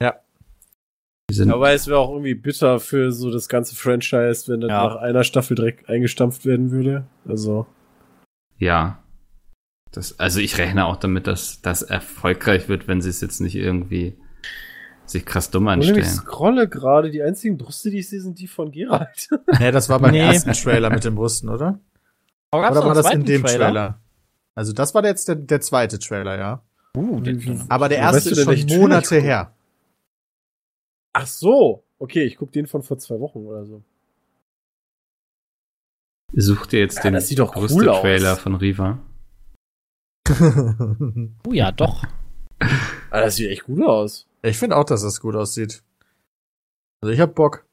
[1.30, 4.70] Die sind, Aber es wäre auch irgendwie bitter für so das ganze Franchise, wenn das
[4.70, 4.84] Ja.
[4.88, 7.06] nach einer Staffel direkt eingestampft werden würde.
[7.28, 7.68] Also,
[8.58, 8.98] ja.
[9.92, 13.56] Das, also ich rechne auch damit, dass das erfolgreich wird, wenn sie es jetzt nicht
[13.56, 14.18] irgendwie
[15.06, 16.06] sich krass dumm und ich anstellen.
[16.10, 19.28] scrolle gerade, die einzigen Brüste, die ich sehe, sind die von Geralt.
[19.60, 20.20] Nee, das war beim Nee.
[20.20, 21.80] ersten Trailer mit den Brüsten, oder?
[22.52, 24.00] Aber gab's Oder war das in dem Trailer?
[24.56, 26.64] Also das war jetzt der, der zweite Trailer, ja.
[26.96, 29.24] Uh, den, Aber der erste weißt du ist schon Trailer Monate guck?
[29.24, 29.56] her.
[31.14, 31.84] Ach so.
[32.00, 33.84] Okay, ich gucke den von vor zwei Wochen oder so.
[36.34, 38.02] Such dir jetzt Ja, den das sieht doch cool größten aus.
[38.02, 39.00] Trailer von Riva.
[41.48, 42.04] oh ja, doch.
[43.10, 44.26] Ah, das sieht echt gut aus.
[44.42, 45.84] ich finde auch, dass das gut aussieht.
[47.02, 47.66] Also ich hab Bock.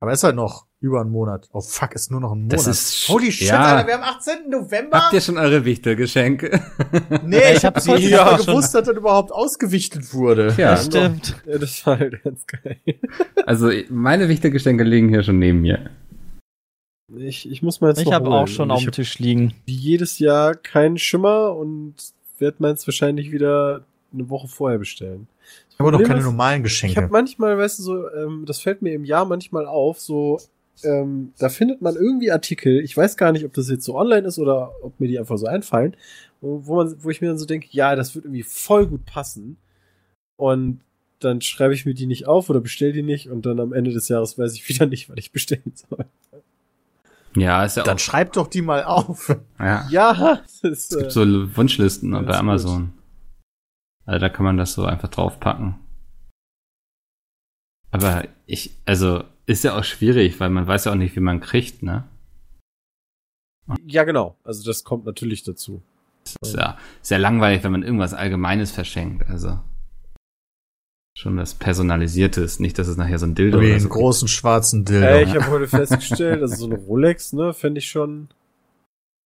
[0.00, 1.48] Aber ist halt noch über einen Monat.
[1.52, 2.52] Oh fuck, ist nur noch ein Monat.
[2.54, 3.60] Das ist Holy shit, ja.
[3.60, 4.48] Alter, wir haben 18.
[4.50, 4.98] November.
[5.04, 6.60] Habt ihr schon eure Wichtelgeschenke?
[7.24, 8.46] nee, ich ich hab hab bis heute nicht mal ja schon.
[8.46, 10.54] gewusst, dass das überhaupt ausgewichtet wurde.
[10.56, 10.70] Ja.
[10.70, 11.36] Das stimmt.
[11.46, 12.78] Ja, das war halt ganz geil.
[13.44, 15.90] Also meine Wichtelgeschenke liegen hier schon neben mir.
[17.16, 19.54] Ich, ich muss mal jetzt Ich habe auch schon auf dem Tisch liegen.
[19.64, 21.94] wie jedes Jahr keinen Schimmer und
[22.38, 25.28] werde meins wahrscheinlich wieder eine Woche vorher bestellen.
[25.70, 27.08] Ich habe noch keine ist, normalen Ich habe Geschenke.
[27.12, 30.40] manchmal, weißt du, so, ähm, das fällt mir im Jahr manchmal auf, so,
[30.84, 34.26] ähm, da findet man irgendwie Artikel, ich weiß gar nicht, ob das jetzt so online
[34.26, 35.96] ist oder ob mir die einfach so einfallen,
[36.40, 39.56] wo, man, wo ich mir dann so denke, ja, das wird irgendwie voll gut passen.
[40.36, 40.80] Und
[41.20, 43.90] dann schreibe ich mir die nicht auf oder bestell die nicht und dann am Ende
[43.92, 46.04] des Jahres weiß ich wieder nicht, was ich bestellen soll.
[47.36, 48.00] Ja, ist ja Dann auch.
[48.00, 49.34] schreib doch die mal auf.
[49.58, 49.86] Ja.
[49.90, 52.92] Ja, das ist, Es gibt äh, so Wunschlisten Ja, bei Amazon.
[54.06, 55.74] Also da kann man das so einfach draufpacken.
[57.90, 61.40] Aber ich, also, ist ja auch schwierig, weil man weiß ja auch nicht, wie man
[61.40, 62.04] kriegt, ne?
[63.86, 64.36] ja, genau.
[64.44, 65.82] Also das kommt natürlich dazu.
[66.40, 69.28] Ist ja sehr langweilig, wenn man irgendwas Allgemeines verschenkt.
[69.28, 69.58] Also
[71.16, 74.28] schon was Personalisiertes, nicht, dass es nachher so ein Dildo Wie oder einen so großen
[74.28, 75.06] schwarzen Dildo.
[75.06, 78.28] Äh, ich habe heute festgestellt, also so eine Rolex, ne, fände ich schon.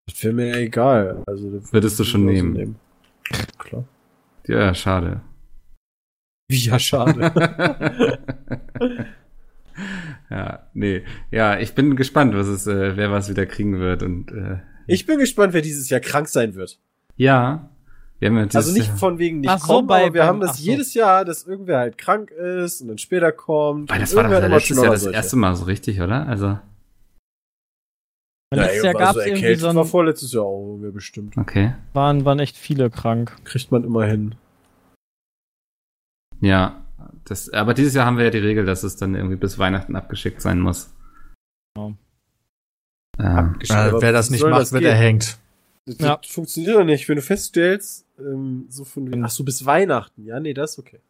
[0.07, 1.23] Das wäre mir ja egal.
[1.27, 2.77] Also das Würdest du schon ich nehmen?
[3.59, 3.85] Klar.
[4.47, 5.21] Ja, schade.
[6.49, 8.19] Wie ja, schade.
[10.31, 11.03] ja, nee.
[11.31, 15.07] Ja, ich bin gespannt, was es, äh, wer was wieder kriegen wird und äh, ich
[15.07, 16.79] bin gespannt, wer dieses Jahr krank sein wird.
[17.17, 17.69] ja.
[18.19, 20.21] Wir haben ja dieses Also nicht von wegen nicht Ach so, kommen, bei- aber wir
[20.21, 20.63] beim- haben das so.
[20.71, 23.89] jedes Jahr, dass irgendwer halt krank ist und dann später kommt.
[23.89, 25.17] Weil das war doch letztes Jahr das solche.
[25.17, 26.27] erste Mal so richtig, oder?
[26.29, 26.61] Also, Ja,
[28.53, 31.39] letztes Jahr gab es also irgendwie so war ein, vorletztes Jahr auch irgendwie bestimmt.
[31.39, 31.73] okay.
[31.95, 33.35] waren, waren echt viele krank.
[33.45, 34.35] Kriegt man immer hin.
[36.43, 36.83] Ja,
[37.25, 39.97] das, aber dieses Jahr haben wir ja die Regel, dass es dann irgendwie bis Weihnachten
[39.97, 40.93] abgeschickt sein muss.
[41.77, 41.93] Ja.
[43.19, 44.91] Ähm, Äh, wer das nicht macht, das wird gehen?
[44.91, 45.39] erhängt.
[45.87, 46.17] Das, Ja.
[46.17, 47.09] das funktioniert doch nicht.
[47.09, 50.25] Wenn du feststellst, ähm, so von wegen, ach so, bis Weihnachten.
[50.25, 51.01] Ja, nee, das ist okay.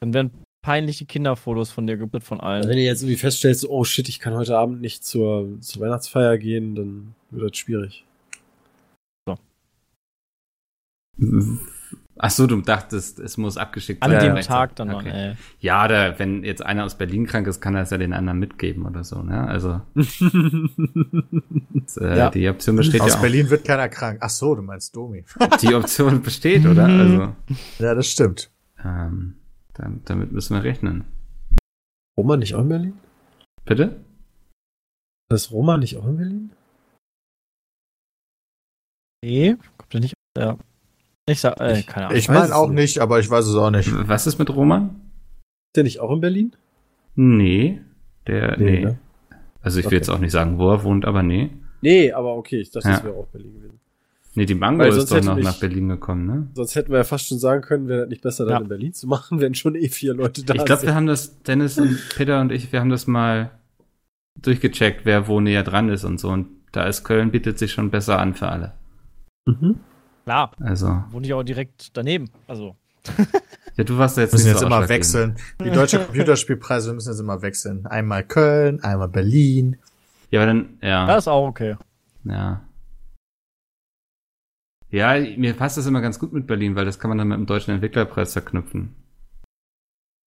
[0.00, 0.30] Dann werden
[0.62, 2.58] peinliche Kinderfotos von dir gebildet von allen.
[2.58, 5.82] Also wenn du jetzt irgendwie feststellst, oh shit, ich kann heute Abend nicht zur, zur
[5.82, 8.04] Weihnachtsfeier gehen, dann wird das schwierig.
[12.22, 14.34] Ach so, du dachtest, es muss abgeschickt An sein.
[14.34, 14.44] dem.
[14.44, 15.08] Tag dann, okay.
[15.08, 15.36] Mann, ey.
[15.60, 18.38] Ja, oder wenn jetzt einer aus Berlin krank ist, kann er es ja den anderen
[18.38, 19.46] mitgeben oder so, ne?
[19.48, 22.30] Also, das, äh, Ja.
[22.30, 23.20] die Option besteht Aus ja auch.
[23.22, 24.18] Berlin wird keiner krank.
[24.20, 25.24] Ach so, du meinst Domi.
[25.62, 26.88] Die Option besteht, oder?
[26.88, 27.00] Mhm.
[27.00, 27.36] Also,
[27.78, 28.50] Ja, das stimmt.
[28.84, 29.36] ähm,
[29.72, 31.04] dann, damit müssen wir rechnen.
[32.18, 32.92] Roma nicht auch in Berlin?
[33.64, 33.98] Bitte?
[35.32, 36.50] Ist Roma nicht auch in Berlin?
[39.24, 40.14] Nee, kommt ja nicht.
[40.36, 40.58] Ja.
[41.30, 42.18] Ich sag, äh, Ich- keine Ahnung.
[42.18, 42.98] Ich weiß meine es auch nicht.
[42.98, 43.90] aber ich weiß es auch nicht.
[44.08, 44.90] Was ist mit Roman?
[45.68, 46.52] Ist der nicht auch in Berlin?
[47.14, 47.80] Nee.
[48.26, 48.80] Der, nee.
[48.84, 48.98] ne?
[49.62, 49.96] Also ich will Okay.
[49.96, 51.50] jetzt auch nicht sagen, wo er wohnt, aber nee.
[51.82, 53.04] Nee, aber okay, ich dachte, das Ja.
[53.04, 53.80] wäre auch Berlin gewesen.
[54.34, 56.46] Nee, die Mango ist doch noch mich- nach Berlin gekommen, ne?
[56.54, 58.60] Sonst hätten wir ja fast schon sagen können, wäre das nicht besser, dann Ja.
[58.60, 60.88] in Berlin zu machen, wenn schon eh vier Leute da Ich glaube, sind.
[60.90, 63.50] wir haben das, Dennis und Peter und ich, wir haben das mal
[64.40, 66.28] durchgecheckt, wer wo näher dran ist und so.
[66.28, 68.72] Und da ist Köln bietet sich schon besser an für alle.
[69.46, 69.76] Mhm.
[70.30, 72.30] Klar, Also, wohne ich auch direkt daneben.
[72.46, 72.76] Also,
[73.76, 75.34] ja, du warst da jetzt Wir müssen jetzt so immer wechseln.
[75.60, 77.84] Die deutsche Computerspielpreise müssen jetzt immer wechseln.
[77.86, 79.78] Einmal Köln, einmal Berlin.
[80.30, 81.04] Ja, aber dann, ja.
[81.08, 81.74] das ist auch okay.
[82.22, 82.62] Ja.
[84.90, 87.36] Ja, mir passt das immer ganz gut mit Berlin, weil das kann man dann mit
[87.36, 88.94] dem deutschen Entwicklerpreis verknüpfen.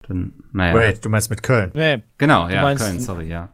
[0.06, 0.76] Dann, naja.
[0.76, 1.72] Wait, du meinst mit Köln?
[1.74, 3.54] Nee, Genau, ja, meinst- Köln, sorry, ja.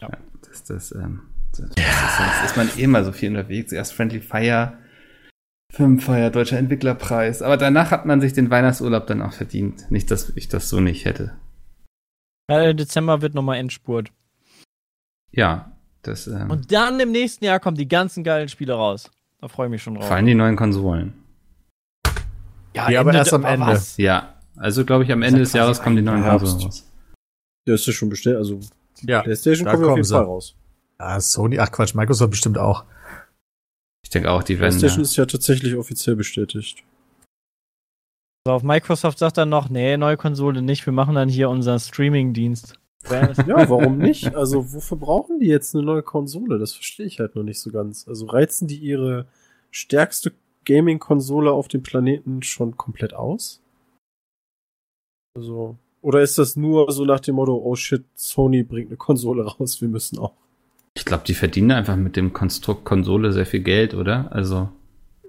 [0.00, 0.08] Ja.
[0.08, 3.72] ja das, das, ähm, das, das ist, sonst ist man eh immer so viel unterwegs.
[3.72, 4.78] Erst Friendly Fire,
[5.70, 7.42] Firmenfeier, Deutscher Entwicklerpreis.
[7.42, 9.90] Aber danach hat man sich den Weihnachtsurlaub dann auch verdient.
[9.90, 11.32] Nicht, dass ich das so nicht hätte.
[12.48, 14.10] äh, Dezember wird nochmal Endspurt.
[15.32, 19.10] Ja, das, ähm, Und dann im nächsten Jahr kommen die ganzen geilen Spiele raus.
[19.40, 20.06] Da freue ich mich schon drauf.
[20.06, 21.14] vor allem die neuen Konsolen.
[22.74, 23.66] Ja, aber erst am Ende.
[23.66, 23.96] was?
[23.96, 26.44] Ja, also glaube ich, am Ende ja des Jahres kommen die neuen Herbst.
[26.46, 26.86] Konsolen raus.
[27.66, 28.60] Der ist ja schon bestellt, also
[29.02, 30.14] Ja, PlayStation da kommt auf jeden sie.
[30.14, 30.56] Fall raus.
[30.98, 32.84] Ja, Sony, ach Quatsch, Microsoft bestimmt auch.
[34.04, 34.70] Ich denke auch, die werden.
[34.70, 36.84] PlayStation Ja, ist ja tatsächlich offiziell bestätigt.
[38.46, 41.78] So, auf Microsoft sagt dann noch, nee, neue Konsole nicht, wir machen dann hier unseren
[41.78, 42.78] Streaming-Dienst.
[43.10, 44.34] Ja, warum nicht?
[44.34, 46.58] Also, wofür brauchen die jetzt eine neue Konsole?
[46.58, 48.06] Das verstehe ich halt noch nicht so ganz.
[48.08, 49.26] Also, reizen die ihre
[49.70, 50.32] stärkste
[50.64, 53.62] Gaming-Konsole auf dem Planeten schon komplett aus?
[55.36, 59.44] Also, oder ist das nur so nach dem Motto, oh shit, Sony bringt eine Konsole
[59.44, 60.34] raus, wir müssen auch.
[61.00, 64.28] Ich glaube, die verdienen einfach mit dem Konstrukt Konsole sehr viel Geld, oder?
[64.32, 64.68] Also,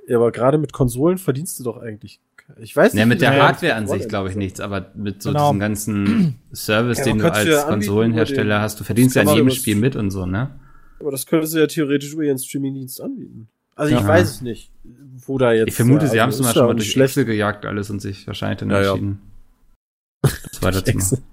[0.07, 2.19] Ja, aber gerade mit Konsolen verdienst du doch eigentlich
[2.59, 5.29] Ich weiß Ja, mit der Ja, Hardware an sich glaube ich nichts, aber mit so
[5.29, 5.47] Genau.
[5.47, 9.23] diesem ganzen Service, Ja, den du ja als anbieten Konsolenhersteller den- hast, du verdienst ja
[9.23, 10.49] kann jedem Spiel mit und so, ne?
[10.99, 13.47] Aber das könnte sie ja theoretisch über ihren Streaming-Dienst anbieten.
[13.75, 14.07] Also ich Aha.
[14.09, 14.69] weiß es nicht,
[15.25, 15.69] wo da jetzt.
[15.69, 17.11] Ich vermute, ja, sie haben es also mal schon ja mal durch nicht schlecht.
[17.17, 18.89] Excel gejagt alles und sich wahrscheinlich dann Ja, ja.
[18.91, 19.21] entschieden,
[20.21, 21.23] das weiterzumachen.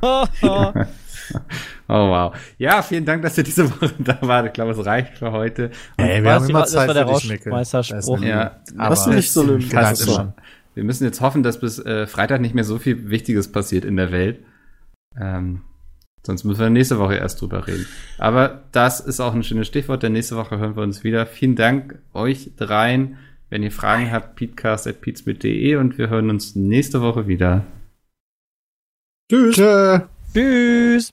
[1.32, 1.40] ja,
[1.88, 2.34] Oh wow.
[2.58, 4.46] Ja, vielen Dank, dass ihr diese Woche da wart.
[4.46, 5.70] Ich glaube, es reicht für heute.
[5.96, 7.50] Ey, Weißt du, das war der Rauschmecke.
[7.50, 8.22] Rausschmeißerspruch.
[8.22, 10.32] Ja, Hast du nicht so eine schon.
[10.74, 13.96] Wir müssen jetzt hoffen, dass bis äh, Freitag nicht mehr so viel Wichtiges passiert in
[13.96, 14.38] der Welt.
[15.20, 15.62] Ähm,
[16.24, 17.86] sonst müssen wir nächste Woche erst drüber reden.
[18.18, 21.26] Aber das ist auch ein schönes Stichwort, denn nächste Woche hören wir uns wieder.
[21.26, 23.18] Vielen Dank euch dreien.
[23.48, 27.64] Wenn ihr Fragen habt, peatcast.peatsmit.de und wir hören uns nächste Woche wieder.
[29.30, 29.56] Tschüss.
[30.32, 31.12] Tschüss.